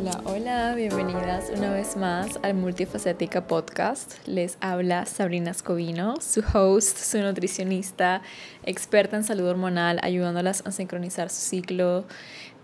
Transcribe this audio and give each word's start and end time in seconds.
Hola, 0.00 0.22
hola, 0.24 0.74
bienvenidas 0.76 1.52
una 1.54 1.70
vez 1.70 1.94
más 1.94 2.38
al 2.42 2.54
Multifacética 2.54 3.46
Podcast. 3.46 4.26
Les 4.26 4.56
habla 4.62 5.04
Sabrina 5.04 5.52
Scovino, 5.52 6.14
su 6.22 6.42
host, 6.54 6.96
su 6.96 7.18
nutricionista, 7.18 8.22
experta 8.64 9.18
en 9.18 9.24
salud 9.24 9.46
hormonal, 9.46 10.00
ayudándolas 10.02 10.62
a 10.64 10.72
sincronizar 10.72 11.28
su 11.28 11.42
ciclo, 11.42 12.06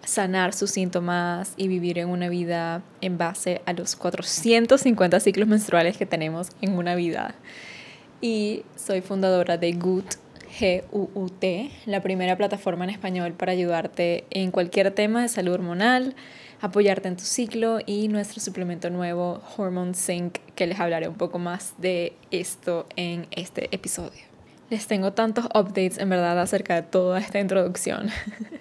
sanar 0.03 0.55
sus 0.55 0.71
síntomas 0.71 1.53
y 1.59 1.69
vivir 1.69 1.99
en 1.99 2.09
una 2.09 2.31
vida 2.31 2.83
en 3.03 3.19
base 3.19 3.61
a 3.67 3.75
los 3.75 3.97
450 3.97 5.21
ciclos 5.21 5.47
menstruales 5.47 5.99
que 5.99 6.07
tenemos 6.07 6.49
en 6.63 6.73
una 6.73 6.95
vida. 6.95 7.35
Y 8.23 8.63
soy 8.77 9.03
fundadora 9.03 9.59
de 9.59 9.73
Good 9.73 10.07
G-U-U-T, 10.59 11.71
la 11.85 12.01
primera 12.01 12.35
plataforma 12.39 12.85
en 12.85 12.91
español 12.91 13.35
para 13.35 13.53
ayudarte 13.53 14.25
en 14.31 14.51
cualquier 14.51 14.91
tema 14.91 15.21
de 15.21 15.29
salud 15.29 15.53
hormonal, 15.53 16.15
apoyarte 16.61 17.09
en 17.09 17.17
tu 17.17 17.25
ciclo 17.25 17.79
y 17.85 18.09
nuestro 18.09 18.41
suplemento 18.41 18.91
nuevo 18.91 19.43
Hormone 19.57 19.95
Sync, 19.95 20.39
que 20.55 20.67
les 20.67 20.81
hablaré 20.81 21.09
un 21.09 21.17
poco 21.17 21.39
más 21.39 21.75
de 21.79 22.15
esto 22.31 22.87
en 22.97 23.27
este 23.31 23.75
episodio. 23.75 24.36
Les 24.69 24.89
tengo 24.89 25.13
tantos 25.13 25.45
updates 25.55 25.97
en 25.99 26.09
verdad 26.09 26.41
acerca 26.41 26.75
de 26.75 26.83
toda 26.83 27.21
esta 27.21 27.39
introducción. 27.39 28.11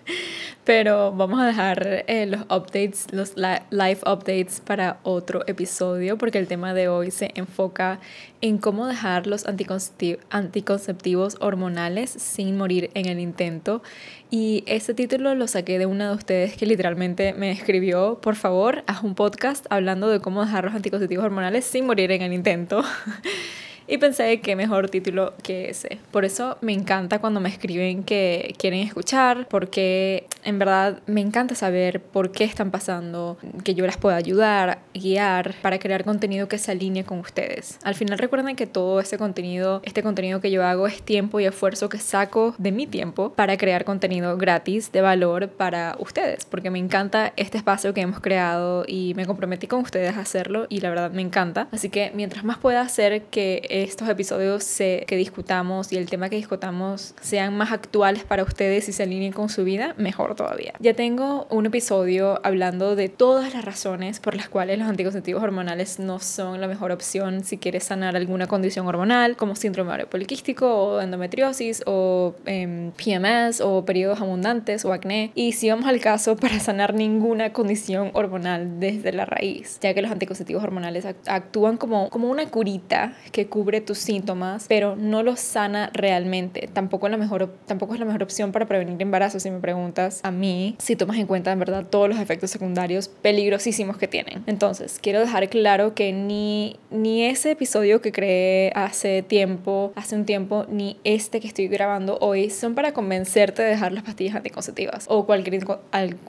Pero 0.66 1.12
vamos 1.12 1.40
a 1.40 1.48
dejar 1.48 2.06
eh, 2.08 2.28
los 2.28 2.42
updates, 2.42 3.08
los 3.12 3.36
live 3.36 4.00
updates 4.06 4.60
para 4.60 5.00
otro 5.02 5.42
episodio 5.48 6.18
porque 6.18 6.38
el 6.38 6.48
tema 6.48 6.76
de 6.76 6.88
hoy 6.90 7.10
se 7.10 7.32
enfoca 7.34 8.00
en 8.42 8.60
cómo 8.60 8.86
dejar 8.86 9.26
los 9.26 9.46
anticonceptivos 9.48 11.38
hormonales 11.40 12.12
sin 12.12 12.56
morir 12.56 12.92
en 12.94 13.08
el 13.08 13.20
intento. 13.20 13.82
Y 14.30 14.64
este 14.68 14.94
título 14.94 15.34
lo 15.34 15.48
saqué 15.48 15.80
de 15.80 15.88
una 15.88 16.10
de 16.10 16.16
ustedes 16.16 16.56
que 16.56 16.68
literalmente 16.68 17.34
me 17.34 17.52
escribió, 17.52 18.20
por 18.22 18.36
favor, 18.36 18.84
haz 18.86 19.02
un 19.04 19.16
podcast 19.16 19.66
hablando 19.72 20.08
de 20.10 20.20
cómo 20.20 20.46
dejar 20.46 20.66
los 20.66 20.76
anticonceptivos 20.76 21.26
hormonales 21.26 21.66
sin 21.66 21.88
morir 21.88 22.12
en 22.12 22.22
el 22.22 22.34
intento. 22.34 22.84
Y 23.88 23.98
pensé 23.98 24.42
que 24.42 24.56
mejor 24.56 24.90
título 24.90 25.34
que 25.44 25.70
ese. 25.70 26.00
Por 26.12 26.26
eso 26.26 26.58
me 26.62 26.74
encanta 26.74 27.20
cuando 27.20 27.40
me 27.40 27.50
escriben 27.50 28.04
que 28.04 28.56
quieren 28.58 28.80
escuchar, 28.80 29.48
porque 29.48 30.28
en 30.44 30.58
verdad 30.60 31.00
me 31.06 31.22
encanta 31.22 31.56
saber 31.56 32.02
por 32.02 32.32
qué 32.32 32.44
están 32.44 32.72
pasando, 32.72 33.38
que 33.64 33.76
yo 33.76 33.86
las 33.86 33.98
pueda 33.98 34.16
ayudar, 34.16 34.80
guiar, 34.94 35.54
para 35.62 35.80
crear 35.80 36.04
contenido 36.04 36.48
que 36.48 36.58
se 36.58 36.72
alinee 36.72 37.04
con 37.04 37.20
ustedes. 37.20 37.78
Al 37.84 37.96
final 37.96 38.18
recuerden 38.18 38.56
que 38.56 38.66
todo 38.66 39.00
ese 39.00 39.18
contenido, 39.18 39.82
este 39.84 40.02
contenido 40.02 40.42
que 40.42 40.52
yo 40.52 40.64
hago 40.64 40.88
es 40.88 41.02
tiempo 41.02 41.40
y 41.40 41.46
esfuerzo 41.46 41.90
que 41.90 42.00
saco 42.00 42.56
de 42.58 42.72
mi 42.72 42.88
tiempo 42.88 43.34
para 43.34 43.58
crear 43.58 43.86
contenido 43.86 44.38
gratis 44.38 44.92
de 44.92 45.02
valor 45.02 45.50
para 45.50 45.96
ustedes, 46.00 46.46
porque 46.46 46.72
me 46.72 46.80
encanta 46.80 47.34
este 47.36 47.58
espacio 47.58 47.94
que 47.94 48.02
hemos 48.02 48.20
creado 48.20 48.84
y 48.88 49.14
me 49.16 49.26
comprometí 49.26 49.68
con 49.68 49.82
ustedes 49.82 50.16
a 50.18 50.22
hacerlo 50.22 50.66
y 50.70 50.80
la 50.80 50.90
verdad 50.90 51.12
me 51.12 51.22
encanta. 51.22 51.68
Así 51.72 51.90
que 51.90 52.12
mientras 52.16 52.44
más 52.44 52.58
pueda 52.58 52.82
hacer 52.82 53.24
que 53.24 53.68
estos 53.84 54.08
episodios 54.08 54.64
se, 54.64 55.04
que 55.08 55.18
discutamos 55.18 55.92
y 55.92 55.98
el 55.98 56.10
tema 56.10 56.30
que 56.30 56.38
discutamos 56.38 57.14
sean 57.22 57.58
más 57.58 57.72
actuales 57.72 58.24
para 58.24 58.44
ustedes 58.44 58.88
y 58.88 58.94
se 58.94 59.04
alineen 59.04 59.34
con 59.34 59.50
su 59.50 59.64
vida, 59.64 59.94
mejor 59.98 60.36
todavía. 60.36 60.74
Ya 60.80 60.94
tengo 60.94 61.48
un 61.50 61.66
episodio 61.66 62.40
hablando 62.44 62.96
de 62.96 63.10
todas 63.10 63.54
las 63.54 63.66
razones 63.66 64.20
por 64.20 64.36
las 64.36 64.50
cuales 64.50 64.80
los 64.80 64.88
anticonceptivos 64.88 65.44
hormonales 65.44 66.00
no 66.00 66.20
son 66.20 66.62
la 66.62 66.68
mejor 66.68 66.92
opción 66.92 67.44
si 67.44 67.58
quieres 67.58 67.84
sanar 67.84 68.16
alguna 68.16 68.48
condición 68.48 68.88
hormonal 68.88 69.36
como 69.36 69.56
síndrome 69.56 69.90
ovario 69.90 70.10
poliquístico 70.10 70.68
o 70.68 71.02
endometriosis 71.02 71.84
o 71.86 72.36
em, 72.46 72.92
PMS 72.92 73.62
o 73.62 73.84
periodos 73.84 74.22
abundantes 74.22 74.86
o 74.86 74.94
acné. 74.94 75.32
Y 75.36 75.52
si 75.52 75.70
vamos 75.70 75.86
al 75.86 76.00
caso 76.00 76.36
para 76.38 76.60
sanar 76.60 76.94
ninguna 76.94 77.52
condición 77.52 78.12
hormonal 78.14 78.80
desde 78.80 79.12
la 79.12 79.26
raíz, 79.26 79.80
ya 79.82 79.94
que 79.94 80.02
los 80.02 80.12
anticonceptivos 80.12 80.64
hormonales 80.64 81.06
actúan 81.28 81.78
como, 81.78 82.10
como 82.10 82.30
una 82.30 82.46
curita 82.46 83.14
que 83.32 83.48
cubre 83.48 83.65
tus 83.82 83.98
síntomas, 83.98 84.66
pero 84.68 84.96
no 84.96 85.24
los 85.24 85.40
sana 85.40 85.90
realmente. 85.94 86.70
Tampoco, 86.72 87.10
la 87.10 87.18
mejor, 87.18 87.54
tampoco 87.66 87.94
es 87.94 88.00
la 88.00 88.06
mejor 88.06 88.24
opción 88.24 88.52
para 88.52 88.66
prevenir 88.66 89.02
embarazo, 89.02 89.40
si 89.40 89.50
me 89.50 89.60
preguntas 89.60 90.20
a 90.24 90.32
mí, 90.32 90.76
si 90.80 90.96
tomas 90.96 91.18
en 91.18 91.28
cuenta 91.28 91.52
en 91.52 91.60
verdad 91.60 91.86
todos 91.90 92.10
los 92.10 92.20
efectos 92.20 92.52
secundarios 92.52 93.08
peligrosísimos 93.08 93.98
que 93.98 94.08
tienen. 94.08 94.44
Entonces, 94.48 95.00
quiero 95.02 95.20
dejar 95.20 95.50
claro 95.50 95.94
que 95.94 96.14
ni, 96.14 96.78
ni 96.92 97.26
ese 97.26 97.52
episodio 97.52 98.02
que 98.02 98.12
creé 98.12 98.72
hace 98.76 99.22
tiempo, 99.22 99.94
hace 99.96 100.16
un 100.16 100.26
tiempo, 100.26 100.66
ni 100.70 100.98
este 101.04 101.40
que 101.40 101.48
estoy 101.48 101.68
grabando 101.68 102.18
hoy 102.22 102.50
son 102.50 102.76
para 102.76 102.94
convencerte 102.94 103.62
de 103.62 103.70
dejar 103.70 103.92
las 103.92 104.04
pastillas 104.04 104.36
anticonceptivas 104.36 105.06
o 105.10 105.26
cualquier, 105.26 105.66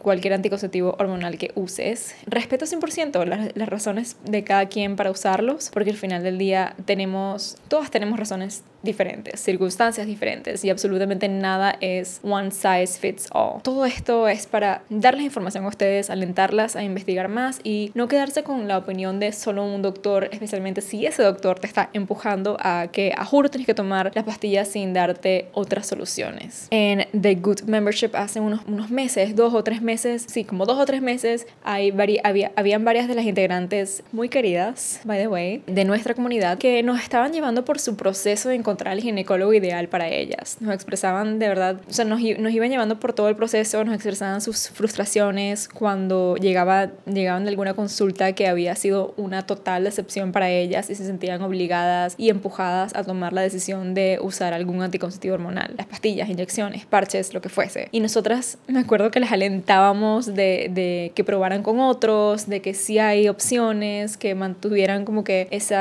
cualquier 0.02 0.34
anticonceptivo 0.34 0.96
hormonal 0.98 1.38
que 1.38 1.52
uses. 1.54 2.14
Respeto 2.26 2.66
100% 2.66 3.24
las, 3.24 3.56
las 3.56 3.68
razones 3.68 4.16
de 4.24 4.44
cada 4.44 4.66
quien 4.66 4.96
para 4.96 5.10
usarlos, 5.10 5.70
porque 5.72 5.90
al 5.90 5.96
final 5.96 6.22
del 6.22 6.38
día 6.38 6.74
tenemos 6.84 7.25
todas 7.68 7.90
tenemos 7.90 8.18
razones 8.18 8.62
diferentes, 8.82 9.40
circunstancias 9.40 10.06
diferentes 10.06 10.64
y 10.64 10.70
absolutamente 10.70 11.28
nada 11.28 11.76
es 11.80 12.20
one 12.22 12.50
size 12.50 12.98
fits 12.98 13.28
all. 13.32 13.60
Todo 13.62 13.84
esto 13.84 14.28
es 14.28 14.46
para 14.46 14.82
darles 14.88 15.24
información 15.24 15.64
a 15.64 15.68
ustedes, 15.68 16.08
alentarlas 16.08 16.76
a 16.76 16.82
investigar 16.82 17.28
más 17.28 17.60
y 17.64 17.90
no 17.94 18.08
quedarse 18.08 18.42
con 18.42 18.68
la 18.68 18.78
opinión 18.78 19.18
de 19.20 19.32
solo 19.32 19.64
un 19.64 19.82
doctor, 19.82 20.28
especialmente 20.30 20.80
si 20.80 21.04
ese 21.04 21.22
doctor 21.22 21.58
te 21.58 21.66
está 21.66 21.90
empujando 21.92 22.56
a 22.60 22.88
que 22.92 23.12
a 23.16 23.24
juro 23.24 23.50
tienes 23.50 23.66
que 23.66 23.74
tomar 23.74 24.12
las 24.14 24.24
pastillas 24.24 24.68
sin 24.68 24.94
darte 24.94 25.48
otras 25.52 25.86
soluciones. 25.86 26.68
En 26.70 27.06
The 27.20 27.34
Good 27.34 27.62
Membership 27.62 28.10
hace 28.14 28.40
unos, 28.40 28.60
unos 28.66 28.90
meses, 28.90 29.34
dos 29.34 29.52
o 29.52 29.64
tres 29.64 29.82
meses, 29.82 30.26
sí, 30.28 30.44
como 30.44 30.64
dos 30.64 30.78
o 30.78 30.86
tres 30.86 31.02
meses, 31.02 31.46
hay 31.64 31.92
había, 32.22 32.52
habían 32.54 32.84
varias 32.84 33.08
de 33.08 33.14
las 33.14 33.24
integrantes 33.24 34.04
muy 34.12 34.28
queridas, 34.28 35.00
by 35.04 35.18
the 35.18 35.28
way, 35.28 35.62
de 35.66 35.84
nuestra 35.84 36.14
comunidad 36.14 36.58
que 36.58 36.82
nos 36.82 37.00
estaban 37.02 37.15
llevando 37.24 37.64
por 37.64 37.78
su 37.78 37.96
proceso 37.96 38.48
de 38.48 38.54
encontrar 38.54 38.94
el 38.94 39.02
ginecólogo 39.02 39.52
ideal 39.54 39.88
para 39.88 40.08
ellas. 40.08 40.58
Nos 40.60 40.74
expresaban 40.74 41.38
de 41.38 41.48
verdad, 41.48 41.80
o 41.88 41.92
sea, 41.92 42.04
nos, 42.04 42.20
nos 42.20 42.52
iban 42.52 42.70
llevando 42.70 43.00
por 43.00 43.12
todo 43.12 43.28
el 43.28 43.36
proceso, 43.36 43.82
nos 43.84 43.94
expresaban 43.94 44.40
sus 44.40 44.68
frustraciones 44.68 45.68
cuando 45.68 46.36
llegaba, 46.36 46.90
llegaban 47.06 47.44
de 47.44 47.50
alguna 47.50 47.74
consulta 47.74 48.32
que 48.32 48.46
había 48.46 48.76
sido 48.76 49.14
una 49.16 49.46
total 49.46 49.84
decepción 49.84 50.32
para 50.32 50.50
ellas 50.50 50.90
y 50.90 50.94
se 50.94 51.04
sentían 51.04 51.40
obligadas 51.42 52.14
y 52.18 52.28
empujadas 52.28 52.94
a 52.94 53.02
tomar 53.04 53.32
la 53.32 53.40
decisión 53.40 53.94
de 53.94 54.18
usar 54.20 54.52
algún 54.52 54.82
anticonceptivo 54.82 55.34
hormonal, 55.34 55.74
las 55.76 55.86
pastillas, 55.86 56.28
inyecciones, 56.28 56.86
parches, 56.86 57.32
lo 57.32 57.40
que 57.40 57.48
fuese. 57.48 57.88
Y 57.92 58.00
nosotras 58.00 58.58
me 58.66 58.80
acuerdo 58.80 59.10
que 59.10 59.20
les 59.20 59.32
alentábamos 59.32 60.26
de, 60.26 60.70
de 60.70 61.12
que 61.14 61.24
probaran 61.24 61.62
con 61.62 61.80
otros, 61.80 62.46
de 62.46 62.60
que 62.60 62.74
sí 62.74 62.98
hay 62.98 63.28
opciones, 63.28 64.16
que 64.16 64.34
mantuvieran 64.34 65.04
como 65.04 65.24
que 65.24 65.48
ese 65.50 65.76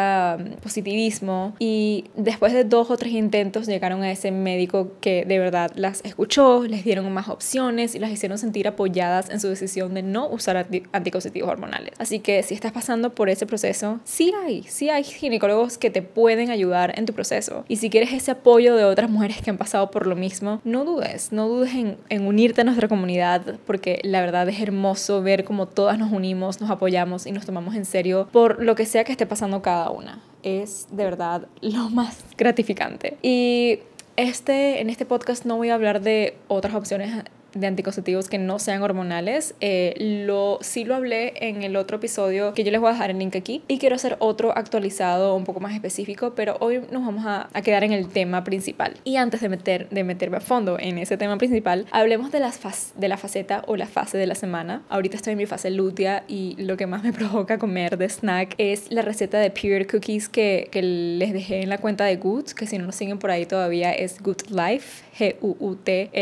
positivismo. 0.62 1.25
Y 1.60 2.06
después 2.16 2.54
de 2.54 2.64
dos 2.64 2.90
o 2.90 2.98
tres 2.98 3.14
intentos 3.14 3.68
llegaron 3.68 4.04
a 4.04 4.12
ese 4.12 4.32
médico 4.32 4.92
que 5.02 5.26
de 5.26 5.40
verdad 5.40 5.72
las 5.76 6.04
escuchó, 6.04 6.64
les 6.64 6.84
dieron 6.84 7.12
más 7.14 7.30
opciones 7.30 7.96
y 7.96 8.00
las 8.00 8.12
hicieron 8.12 8.38
sentir 8.38 8.68
apoyadas 8.68 9.30
en 9.30 9.40
su 9.40 9.48
decisión 9.48 9.94
de 9.94 10.04
no 10.04 10.28
usar 10.28 10.68
anticonceptivos 10.92 11.50
hormonales. 11.50 11.94
Así 11.98 12.20
que 12.20 12.44
si 12.44 12.54
estás 12.54 12.72
pasando 12.72 13.14
por 13.14 13.30
ese 13.30 13.46
proceso, 13.46 14.00
sí 14.04 14.34
hay, 14.44 14.64
sí 14.64 14.90
hay 14.90 15.04
ginecólogos 15.04 15.78
que 15.78 15.90
te 15.90 16.02
pueden 16.02 16.50
ayudar 16.50 16.98
en 16.98 17.06
tu 17.06 17.14
proceso. 17.14 17.66
Y 17.68 17.78
si 17.78 17.90
quieres 17.90 18.14
ese 18.14 18.32
apoyo 18.32 18.76
de 18.76 18.86
otras 18.86 19.10
mujeres 19.10 19.42
que 19.42 19.50
han 19.50 19.58
pasado 19.58 19.92
por 19.92 20.08
lo 20.08 20.16
mismo, 20.16 20.62
no 20.64 20.86
dudes, 20.86 21.32
no 21.32 21.48
dudes 21.48 21.74
en, 21.74 21.98
en 22.10 22.28
unirte 22.28 22.62
a 22.62 22.64
nuestra 22.64 22.88
comunidad 22.88 23.60
porque 23.66 24.00
la 24.04 24.22
verdad 24.22 24.48
es 24.50 24.62
hermoso 24.62 25.22
ver 25.22 25.44
cómo 25.44 25.68
todas 25.68 25.98
nos 25.98 26.12
unimos, 26.12 26.62
nos 26.62 26.70
apoyamos 26.70 27.26
y 27.26 27.32
nos 27.32 27.46
tomamos 27.46 27.76
en 27.76 27.86
serio 27.86 28.28
por 28.32 28.64
lo 28.64 28.76
que 28.76 28.86
sea 28.86 29.04
que 29.04 29.12
esté 29.12 29.26
pasando 29.26 29.62
cada 29.62 29.90
una 29.90 30.22
es 30.46 30.88
de 30.92 31.04
verdad 31.04 31.15
lo 31.62 31.90
más 31.90 32.24
gratificante. 32.38 33.18
Y 33.22 33.80
este, 34.16 34.82
en 34.82 34.90
este 34.90 35.06
podcast 35.06 35.46
no 35.46 35.58
voy 35.58 35.70
a 35.70 35.76
hablar 35.76 36.02
de 36.02 36.38
otras 36.48 36.76
opciones 36.76 37.24
de 37.56 37.68
anticonceptivos 37.68 38.30
que 38.30 38.38
no 38.38 38.60
sean 38.60 38.84
hormonales. 38.84 39.56
Eh, 39.62 40.24
lo, 40.28 40.60
sí 40.62 40.86
lo 40.86 40.96
hablé 40.96 41.34
en 41.48 41.64
el 41.64 41.76
otro 41.76 41.98
episodio 41.98 42.54
que 42.54 42.64
yo 42.64 42.72
les 42.72 42.80
voy 42.80 42.90
a 42.90 42.94
dejar 42.94 43.10
el 43.10 43.18
link 43.18 43.36
aquí 43.36 43.64
y 43.68 43.80
quiero 43.80 43.96
hacer 43.96 44.18
otro 44.20 44.56
actualizado 44.56 45.36
un 45.36 45.46
poco 45.46 45.60
más 45.60 45.74
específico, 45.74 46.34
pero 46.36 46.58
hoy 46.60 46.82
nos 46.92 47.06
vamos 47.06 47.26
a, 47.26 47.50
a 47.54 47.62
quedar 47.62 47.84
en 47.84 47.94
el 47.94 48.10
tema 48.10 48.44
principal. 48.44 48.94
Y 49.04 49.16
antes 49.16 49.42
de, 49.42 49.50
meter, 49.50 49.90
de 49.90 50.04
meterme 50.04 50.38
a 50.38 50.42
fondo 50.42 50.78
en 50.80 50.98
ese 50.98 51.18
tema 51.18 51.38
principal, 51.38 51.86
hablemos 51.92 52.32
de, 52.32 52.40
las 52.40 52.60
de 52.96 53.08
la 53.08 53.18
faceta 53.18 53.64
o 53.68 53.76
la 53.76 53.88
fase 53.88 54.18
de 54.18 54.28
la 54.28 54.36
semana. 54.36 54.84
Ahorita 54.90 55.16
estoy 55.16 55.32
en 55.32 55.38
mi 55.38 55.46
fase 55.46 55.72
lútea 55.72 56.24
y 56.28 56.56
lo 56.58 56.78
que 56.78 56.88
más 56.88 57.04
me 57.04 57.14
provoca 57.20 57.58
comer 57.58 57.98
de 57.98 58.10
snack 58.10 58.56
es 58.58 58.92
la 58.92 59.02
receta 59.02 59.40
de 59.40 59.50
Pure 59.52 59.88
Cookies 59.88 60.30
que, 60.30 60.68
que 60.72 60.82
les 60.82 61.34
dejé 61.34 61.62
en 61.62 61.70
la 61.70 61.78
cuenta 61.78 62.06
de 62.06 62.18
Good, 62.18 62.52
que 62.52 62.68
si 62.68 62.78
no 62.78 62.86
nos 62.86 62.96
siguen 62.96 63.18
por 63.20 63.32
ahí 63.32 63.46
todavía 63.46 63.94
es 63.94 64.22
Good 64.22 64.50
Life, 64.50 65.04
G-U-U-T-L-I-F-E. 65.18 66.16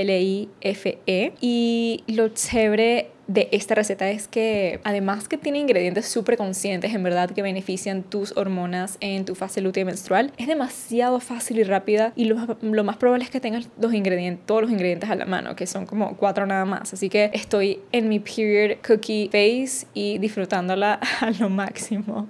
Y 1.42 2.04
lo 2.08 2.30
chévere 2.30 3.13
de 3.28 3.48
esta 3.52 3.76
receta 3.76 4.10
es 4.10 4.28
que 4.28 4.80
además 4.84 5.28
que 5.28 5.38
tiene 5.38 5.60
ingredientes 5.60 6.08
súper 6.08 6.38
conscientes 6.38 6.94
en 6.94 7.04
verdad 7.04 7.32
que 7.32 7.42
benefician 7.42 8.04
tus 8.04 8.36
hormonas 8.36 8.98
en 9.00 9.26
tu 9.26 9.36
fase 9.36 9.62
lútea 9.62 9.86
menstrual, 9.86 10.32
es 10.38 10.48
demasiado 10.48 11.20
fácil 11.20 11.60
y 11.60 11.64
rápida 11.64 12.12
y 12.16 12.26
lo, 12.26 12.58
lo 12.62 12.84
más 12.84 12.98
probable 12.98 13.24
es 13.24 13.30
que 13.30 13.40
tengas 13.40 13.70
los 13.80 13.94
ingredientes, 13.94 14.46
todos 14.46 14.64
los 14.64 14.72
ingredientes 14.72 15.10
a 15.10 15.16
la 15.16 15.26
mano, 15.26 15.56
que 15.56 15.68
son 15.68 15.86
como 15.86 16.18
cuatro 16.18 16.46
nada 16.46 16.66
más. 16.66 16.94
Así 16.94 17.10
que 17.10 17.30
estoy 17.34 17.80
en 17.92 18.10
mi 18.10 18.20
period 18.20 18.78
cookie 18.86 19.30
phase 19.32 19.88
y 19.94 20.18
disfrutándola 20.18 21.00
a 21.22 21.32
lo 21.32 21.50
máximo. 21.50 22.28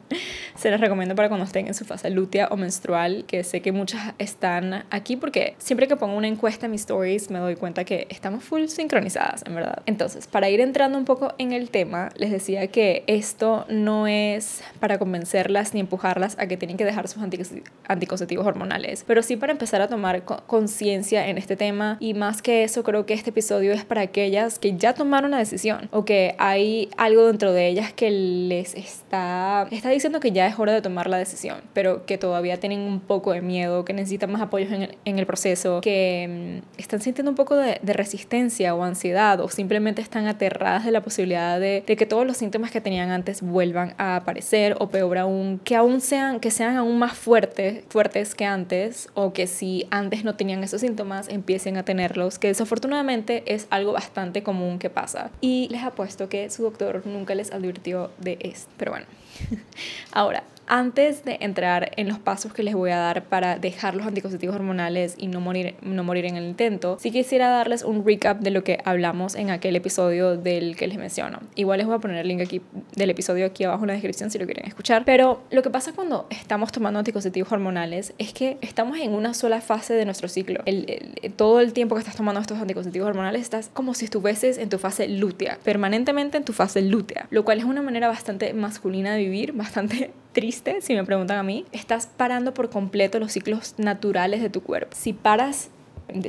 Se 0.56 0.69
las 0.69 0.80
recomiendo 0.80 1.16
para 1.16 1.28
cuando 1.28 1.46
estén 1.46 1.68
en 1.68 1.74
su 1.74 1.86
fase 1.86 2.10
lútea 2.10 2.48
o 2.51 2.57
menstrual, 2.57 3.25
que 3.25 3.44
sé 3.44 3.62
que 3.62 3.72
muchas 3.72 4.13
están 4.19 4.86
aquí 4.92 5.18
porque 5.18 5.56
siempre 5.57 5.88
que 5.88 5.96
pongo 5.96 6.16
una 6.16 6.28
encuesta 6.28 6.68
en 6.68 6.72
mis 6.72 6.81
stories 6.81 7.31
me 7.31 7.39
doy 7.39 7.56
cuenta 7.56 7.84
que 7.84 8.07
estamos 8.10 8.44
full 8.44 8.66
sincronizadas, 8.68 9.44
en 9.46 9.56
verdad. 9.56 9.81
Entonces, 9.86 10.28
para 10.28 10.50
ir 10.50 10.62
entrando 10.62 10.83
un 10.92 11.06
poco 11.06 11.34
en 11.38 11.54
el 11.54 11.70
tema, 11.70 12.10
les 12.16 12.32
decía 12.32 12.68
que 12.68 13.04
esto 13.08 13.66
no 13.70 14.08
es 14.08 14.62
para 14.80 14.98
convencerlas 14.98 15.74
ni 15.74 15.80
empujarlas 15.80 16.38
a 16.38 16.48
que 16.48 16.58
tienen 16.58 16.78
que 16.78 16.86
dejar 16.86 17.08
sus 17.08 17.24
anticonceptivos 17.88 18.46
hormonales, 18.46 19.04
pero 19.08 19.24
sí 19.24 19.38
para 19.38 19.52
empezar 19.52 19.82
a 19.82 19.88
tomar 19.88 20.24
conciencia 20.24 21.28
en 21.28 21.38
este 21.38 21.56
tema. 21.56 21.98
Y 22.00 22.14
más 22.14 22.42
que 22.42 22.64
eso 22.64 22.84
creo 22.84 23.06
que 23.06 23.14
este 23.14 23.30
episodio 23.30 23.72
es 23.72 23.86
para 23.86 24.02
aquellas 24.02 24.60
que 24.60 24.76
ya 24.76 24.94
tomaron 24.94 25.30
una 25.30 25.40
decisión 25.40 25.90
o 25.92 26.06
que 26.06 26.36
hay 26.38 26.90
algo 26.98 27.28
dentro 27.28 27.54
de 27.54 27.68
ellas 27.68 27.94
que 27.94 28.12
les 28.12 28.76
está, 28.76 29.68
está 29.72 29.90
diciendo 29.90 30.20
que 30.20 30.32
ya 30.32 30.48
es 30.48 30.60
hora 30.60 30.74
de 30.74 30.82
tomar 30.82 31.08
la 31.08 31.18
decisión, 31.18 31.62
pero 31.74 32.06
que 32.06 32.18
todavía 32.18 32.60
tienen 32.60 32.82
un 32.82 33.00
poco 33.00 33.32
de 33.32 33.42
miedo, 33.42 33.86
que 33.86 33.94
necesitan 33.94 34.32
más 34.32 34.42
apoyo 34.42 34.66
en 34.68 34.84
el, 34.84 34.98
en 35.06 35.20
el 35.20 35.26
proceso, 35.26 35.82
que 35.82 36.62
mm, 36.76 36.80
están 36.80 37.02
sintiendo 37.02 37.32
un 37.32 37.36
poco 37.36 37.56
de, 37.56 37.80
de, 37.82 37.94
resistencia 37.94 38.76
o 38.76 38.84
ansiedad 38.84 39.40
o 39.40 39.50
simplemente 39.50 40.02
están 40.02 40.28
aterradas 40.28 40.73
de 40.81 40.92
la 40.92 41.02
posibilidad 41.02 41.60
de, 41.60 41.84
que 41.86 42.06
todos 42.06 42.25
los 42.25 42.38
síntomas 42.38 42.72
que 42.72 42.81
tenían 42.81 43.12
antes 43.12 43.42
vuelvan 43.42 43.94
a 43.98 44.16
aparecer 44.16 44.75
o 44.80 44.90
peor 44.90 45.18
aún, 45.18 45.60
que 45.64 45.75
aún 45.75 46.02
sean, 46.02 46.40
que 46.40 46.52
sean 46.52 46.75
aún 46.75 46.98
más 46.98 47.14
fuertes, 47.14 47.84
fuertes 47.90 48.34
que 48.34 48.46
antes 48.46 49.10
o 49.14 49.34
que 49.34 49.46
si 49.48 49.86
antes 49.92 50.24
no 50.24 50.36
tenían 50.36 50.64
esos 50.64 50.81
síntomas 50.81 51.30
empiecen 51.30 51.78
a 51.78 51.84
tenerlos, 51.84 52.40
que 52.40 52.48
desafortunadamente 52.48 53.44
es 53.46 53.68
algo 53.70 53.94
bastante 53.94 54.42
común 54.42 54.80
que 54.80 54.90
pasa. 54.90 55.30
Y 55.42 55.68
les 55.70 55.84
apuesto 55.84 56.30
que 56.30 56.50
su 56.50 56.64
doctor 56.64 57.04
nunca 57.06 57.36
les 57.36 57.52
advirtió 57.52 58.12
de 58.18 58.38
esto. 58.42 58.72
Pero 58.78 58.92
bueno, 58.92 59.06
ahora, 60.12 60.44
antes 60.68 61.26
de 61.26 61.38
entrar 61.42 61.92
en 61.98 62.08
los 62.08 62.20
pasos 62.20 62.54
que 62.54 62.64
les 62.64 62.74
voy 62.74 62.92
a 62.92 62.98
dar 62.98 63.26
para 63.26 63.60
dejar 63.60 63.96
los 63.96 64.08
anticonceptivos 64.08 64.56
hormonales 64.56 65.16
y 65.18 65.28
no 65.28 65.42
morir, 65.42 65.76
no 65.82 66.04
morir 66.04 66.26
en 66.26 66.38
el 66.38 66.46
intento, 66.46 66.98
sí 67.00 67.12
quisiera 67.12 67.50
darles 67.50 67.84
un 67.84 68.06
recap 68.06 68.40
de 68.40 68.50
lo 68.50 68.64
que 68.64 68.80
hablamos 68.86 69.36
en 69.36 69.50
aquel 69.50 69.76
episodio 69.76 70.38
del 70.38 70.76
que 70.76 70.88
les 70.88 70.98
menciono. 70.98 71.40
Igual 71.56 71.80
les 71.80 71.88
voy 71.88 71.96
a 71.98 72.00
poner 72.00 72.18
el 72.18 72.28
link 72.28 72.42
aquí 72.42 72.62
del 72.96 73.10
episodio 73.10 73.46
aquí 73.46 73.66
abajo 73.66 73.84
en 73.84 73.88
la 73.88 73.94
descripción 73.94 74.32
si 74.32 74.40
lo 74.40 74.46
quieren 74.46 74.66
escuchar. 74.66 75.04
Pero 75.06 75.44
lo 75.52 75.62
que 75.62 75.70
pasa 75.70 75.92
cuando 75.94 76.28
estamos 76.30 76.72
tomando 76.72 77.00
anticonceptivos 77.00 77.52
hormonales 77.52 78.14
es 78.18 78.34
que 78.34 78.58
estamos 78.62 78.98
en 79.00 79.12
una 79.12 79.34
sola 79.34 79.60
fase 79.60 79.94
de 79.94 80.06
nuestro 80.06 80.30
ciclo. 80.30 80.62
El, 80.66 81.34
todo 81.36 81.60
el 81.60 81.74
tiempo 81.74 81.96
que 81.96 82.00
estás 82.00 82.16
tomando 82.16 82.40
estos 82.40 82.60
anticonceptivos 82.60 83.10
hormonales 83.10 83.42
estás 83.42 83.70
como 83.74 83.94
si 83.94 84.06
estuvieses 84.06 84.58
en 84.58 84.70
tu 84.70 84.78
fase 84.78 85.08
lútea, 85.10 85.60
permanentemente 85.64 86.38
en 86.38 86.46
tu 86.46 86.54
fase 86.54 86.82
lútea, 86.82 87.28
lo 87.32 87.44
cual 87.44 87.60
es 87.60 87.66
una 87.66 87.82
manera 87.82 88.08
bastante 88.08 88.54
masculina 88.54 89.14
de 89.14 89.23
vivir, 89.24 89.54
bastante 89.54 90.12
triste, 90.34 90.81
si 90.81 90.94
me 90.94 91.04
preguntan 91.04 91.38
a 91.38 91.44
mí, 91.44 91.66
estás 91.72 92.08
parando 92.08 92.54
por 92.54 92.70
completo 92.70 93.20
los 93.20 93.31
ciclos 93.31 93.75
naturales 93.78 94.42
de 94.42 94.50
tu 94.50 94.62
cuerpo. 94.62 94.96
Si 94.96 95.14
paras 95.14 95.70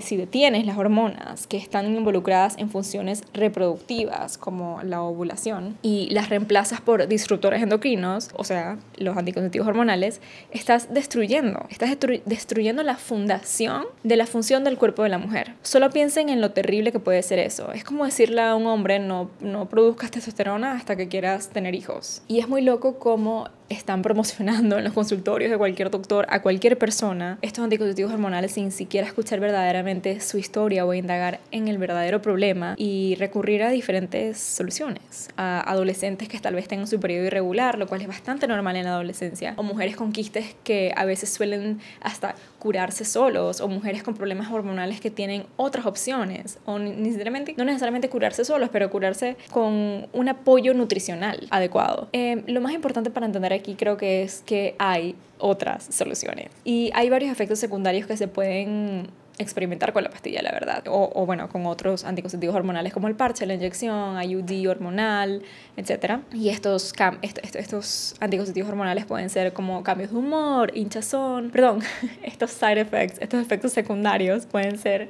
si 0.00 0.16
detienes 0.16 0.66
las 0.66 0.78
hormonas 0.78 1.46
que 1.46 1.56
están 1.56 1.94
involucradas 1.94 2.56
en 2.58 2.70
funciones 2.70 3.22
reproductivas 3.32 4.38
como 4.38 4.82
la 4.82 5.02
ovulación 5.02 5.76
y 5.82 6.08
las 6.10 6.28
reemplazas 6.28 6.80
por 6.80 7.06
disruptores 7.08 7.62
endocrinos, 7.62 8.30
o 8.34 8.44
sea, 8.44 8.78
los 8.96 9.16
anticonceptivos 9.16 9.68
hormonales, 9.68 10.20
estás 10.50 10.92
destruyendo, 10.92 11.66
estás 11.70 11.96
destruyendo 12.24 12.82
la 12.82 12.96
fundación 12.96 13.84
de 14.02 14.16
la 14.16 14.26
función 14.26 14.64
del 14.64 14.78
cuerpo 14.78 15.02
de 15.02 15.08
la 15.08 15.18
mujer. 15.18 15.54
Solo 15.62 15.90
piensen 15.90 16.28
en 16.28 16.40
lo 16.40 16.52
terrible 16.52 16.92
que 16.92 16.98
puede 16.98 17.22
ser 17.22 17.38
eso. 17.38 17.72
Es 17.72 17.84
como 17.84 18.04
decirle 18.04 18.42
a 18.42 18.54
un 18.54 18.66
hombre 18.66 18.98
no, 18.98 19.30
no 19.40 19.68
produzcas 19.68 20.10
testosterona 20.10 20.72
hasta 20.72 20.96
que 20.96 21.08
quieras 21.08 21.48
tener 21.48 21.74
hijos. 21.74 22.22
Y 22.28 22.38
es 22.38 22.48
muy 22.48 22.62
loco 22.62 22.98
como 22.98 23.48
están 23.68 24.02
promocionando 24.02 24.78
en 24.78 24.84
los 24.84 24.92
consultorios 24.92 25.50
de 25.50 25.58
cualquier 25.58 25.90
doctor 25.90 26.26
a 26.28 26.42
cualquier 26.42 26.78
persona 26.78 27.38
estos 27.42 27.64
anticonceptivos 27.64 28.12
hormonales 28.12 28.52
sin 28.52 28.70
siquiera 28.70 29.06
escuchar 29.06 29.40
verdaderamente 29.40 30.20
su 30.20 30.38
historia 30.38 30.84
o 30.84 30.94
indagar 30.94 31.40
en 31.50 31.68
el 31.68 31.78
verdadero 31.78 32.20
problema 32.20 32.74
y 32.76 33.14
recurrir 33.16 33.62
a 33.62 33.70
diferentes 33.70 34.38
soluciones. 34.38 35.28
A 35.36 35.60
adolescentes 35.70 36.28
que 36.28 36.38
tal 36.38 36.54
vez 36.54 36.68
tengan 36.68 36.86
su 36.86 37.00
periodo 37.00 37.26
irregular, 37.26 37.78
lo 37.78 37.86
cual 37.86 38.02
es 38.02 38.08
bastante 38.08 38.46
normal 38.46 38.76
en 38.76 38.84
la 38.84 38.90
adolescencia, 38.90 39.54
o 39.56 39.62
mujeres 39.62 39.96
con 39.96 40.12
quistes 40.12 40.56
que 40.64 40.92
a 40.96 41.04
veces 41.04 41.30
suelen 41.30 41.80
hasta 42.00 42.34
curarse 42.58 43.04
solos, 43.04 43.60
o 43.60 43.68
mujeres 43.68 44.02
con 44.02 44.14
problemas 44.14 44.50
hormonales 44.50 45.00
que 45.00 45.10
tienen 45.10 45.44
otras 45.56 45.86
opciones, 45.86 46.58
o 46.64 46.78
necesariamente, 46.78 47.54
no 47.56 47.64
necesariamente 47.64 48.08
curarse 48.08 48.44
solos, 48.44 48.70
pero 48.72 48.90
curarse 48.90 49.36
con 49.50 50.06
un 50.12 50.28
apoyo 50.28 50.74
nutricional 50.74 51.46
adecuado. 51.50 52.08
Eh, 52.12 52.42
lo 52.46 52.60
más 52.60 52.72
importante 52.72 53.10
para 53.10 53.26
entender 53.26 53.52
aquí 53.64 53.74
creo 53.76 53.96
que 53.96 54.22
es 54.22 54.42
que 54.44 54.76
hay 54.78 55.16
otras 55.38 55.86
soluciones. 55.90 56.50
Y 56.64 56.90
hay 56.94 57.08
varios 57.08 57.32
efectos 57.32 57.58
secundarios 57.58 58.06
que 58.06 58.16
se 58.16 58.28
pueden 58.28 59.08
experimentar 59.38 59.92
con 59.92 60.04
la 60.04 60.10
pastilla, 60.10 60.42
la 60.42 60.52
verdad. 60.52 60.84
O, 60.88 61.10
o, 61.14 61.26
bueno, 61.26 61.48
con 61.48 61.66
otros 61.66 62.04
anticonceptivos 62.04 62.54
hormonales 62.54 62.92
como 62.92 63.08
el 63.08 63.16
parche, 63.16 63.46
la 63.46 63.54
inyección, 63.54 64.22
IUD 64.22 64.68
hormonal, 64.68 65.42
etc. 65.76 66.20
Y 66.32 66.50
estos, 66.50 66.92
cam 66.92 67.18
estos, 67.22 67.54
estos 67.56 68.14
anticonceptivos 68.20 68.70
hormonales 68.70 69.06
pueden 69.06 69.30
ser 69.30 69.52
como 69.52 69.82
cambios 69.82 70.12
de 70.12 70.18
humor, 70.18 70.70
hinchazón, 70.74 71.50
perdón, 71.50 71.80
estos 72.22 72.50
side 72.52 72.80
effects, 72.80 73.20
estos 73.20 73.40
efectos 73.40 73.72
secundarios 73.72 74.46
pueden 74.46 74.78
ser 74.78 75.08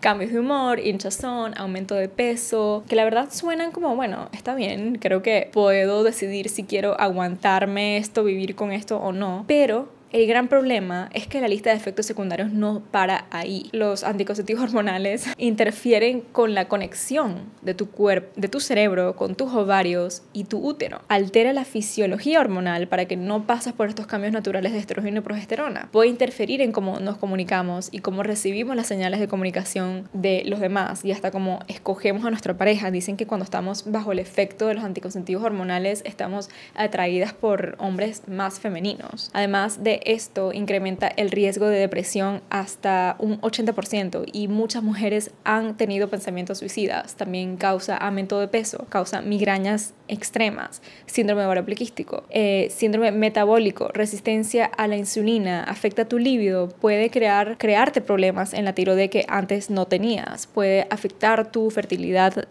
cambios 0.00 0.32
de 0.32 0.40
humor, 0.40 0.80
hinchazón, 0.80 1.52
aumento 1.58 1.94
de 1.94 2.08
peso, 2.08 2.84
que 2.88 2.96
la 2.96 3.04
verdad 3.04 3.28
suenan 3.30 3.72
como, 3.72 3.94
bueno, 3.94 4.28
está 4.32 4.54
bien, 4.54 4.98
creo 4.98 5.22
que 5.22 5.50
puedo 5.52 6.02
decidir 6.02 6.48
si 6.48 6.64
quiero 6.64 6.98
aguantarme 6.98 7.98
esto, 7.98 8.24
vivir 8.24 8.54
con 8.54 8.72
esto 8.72 8.96
o 8.98 9.12
no, 9.12 9.44
pero 9.46 9.95
el 10.16 10.26
gran 10.26 10.48
problema 10.48 11.10
es 11.12 11.26
que 11.26 11.42
la 11.42 11.48
lista 11.48 11.68
de 11.68 11.76
efectos 11.76 12.06
secundarios 12.06 12.50
no 12.50 12.80
para 12.90 13.26
ahí. 13.30 13.68
Los 13.72 14.02
anticonceptivos 14.02 14.62
hormonales 14.62 15.26
interfieren 15.36 16.22
con 16.32 16.54
la 16.54 16.68
conexión 16.68 17.42
de 17.60 17.74
tu 17.74 17.90
cuerpo, 17.90 18.32
de 18.34 18.48
tu 18.48 18.60
cerebro 18.60 19.14
con 19.14 19.34
tus 19.34 19.52
ovarios 19.52 20.22
y 20.32 20.44
tu 20.44 20.66
útero. 20.66 21.02
Altera 21.08 21.52
la 21.52 21.66
fisiología 21.66 22.40
hormonal 22.40 22.88
para 22.88 23.04
que 23.04 23.18
no 23.18 23.46
pases 23.46 23.74
por 23.74 23.90
estos 23.90 24.06
cambios 24.06 24.32
naturales 24.32 24.72
de 24.72 24.78
estrógeno 24.78 25.18
y 25.18 25.20
progesterona. 25.20 25.90
Puede 25.92 26.08
interferir 26.08 26.62
en 26.62 26.72
cómo 26.72 26.98
nos 26.98 27.18
comunicamos 27.18 27.90
y 27.92 27.98
cómo 27.98 28.22
recibimos 28.22 28.74
las 28.74 28.86
señales 28.86 29.20
de 29.20 29.28
comunicación 29.28 30.08
de 30.14 30.44
los 30.46 30.60
demás 30.60 31.04
y 31.04 31.12
hasta 31.12 31.30
cómo 31.30 31.58
escogemos 31.68 32.24
a 32.24 32.30
nuestra 32.30 32.56
pareja. 32.56 32.90
Dicen 32.90 33.18
que 33.18 33.26
cuando 33.26 33.44
estamos 33.44 33.90
bajo 33.92 34.12
el 34.12 34.18
efecto 34.18 34.66
de 34.66 34.72
los 34.72 34.84
anticonceptivos 34.84 35.44
hormonales 35.44 36.00
estamos 36.06 36.48
atraídas 36.74 37.34
por 37.34 37.76
hombres 37.78 38.22
más 38.26 38.60
femeninos. 38.60 39.28
Además 39.34 39.84
de 39.84 40.05
esto 40.06 40.52
incrementa 40.52 41.08
el 41.08 41.30
riesgo 41.30 41.66
de 41.66 41.78
depresión 41.78 42.40
hasta 42.48 43.16
un 43.18 43.40
80% 43.40 44.24
y 44.32 44.48
muchas 44.48 44.82
mujeres 44.82 45.32
han 45.44 45.76
tenido 45.76 46.08
pensamientos 46.08 46.58
suicidas. 46.58 47.16
También 47.16 47.56
causa 47.56 47.96
aumento 47.96 48.40
de 48.40 48.48
peso, 48.48 48.86
causa 48.88 49.20
migrañas 49.20 49.94
extremas, 50.08 50.82
síndrome 51.06 51.44
ovario 51.44 51.64
poliquístico, 51.64 52.24
eh, 52.30 52.68
síndrome 52.70 53.10
metabólico, 53.12 53.88
resistencia 53.92 54.66
a 54.66 54.86
la 54.86 54.96
insulina, 54.96 55.64
afecta 55.64 56.06
tu 56.06 56.18
líbido, 56.18 56.68
puede 56.68 57.10
crear, 57.10 57.58
crearte 57.58 58.00
problemas 58.00 58.54
en 58.54 58.64
la 58.64 58.74
tiroide 58.74 59.10
que 59.10 59.24
antes 59.28 59.70
no 59.70 59.86
tenías, 59.86 60.46
puede 60.46 60.86
afectar 60.90 61.50
tu 61.50 61.70
fertilidad 61.70 62.46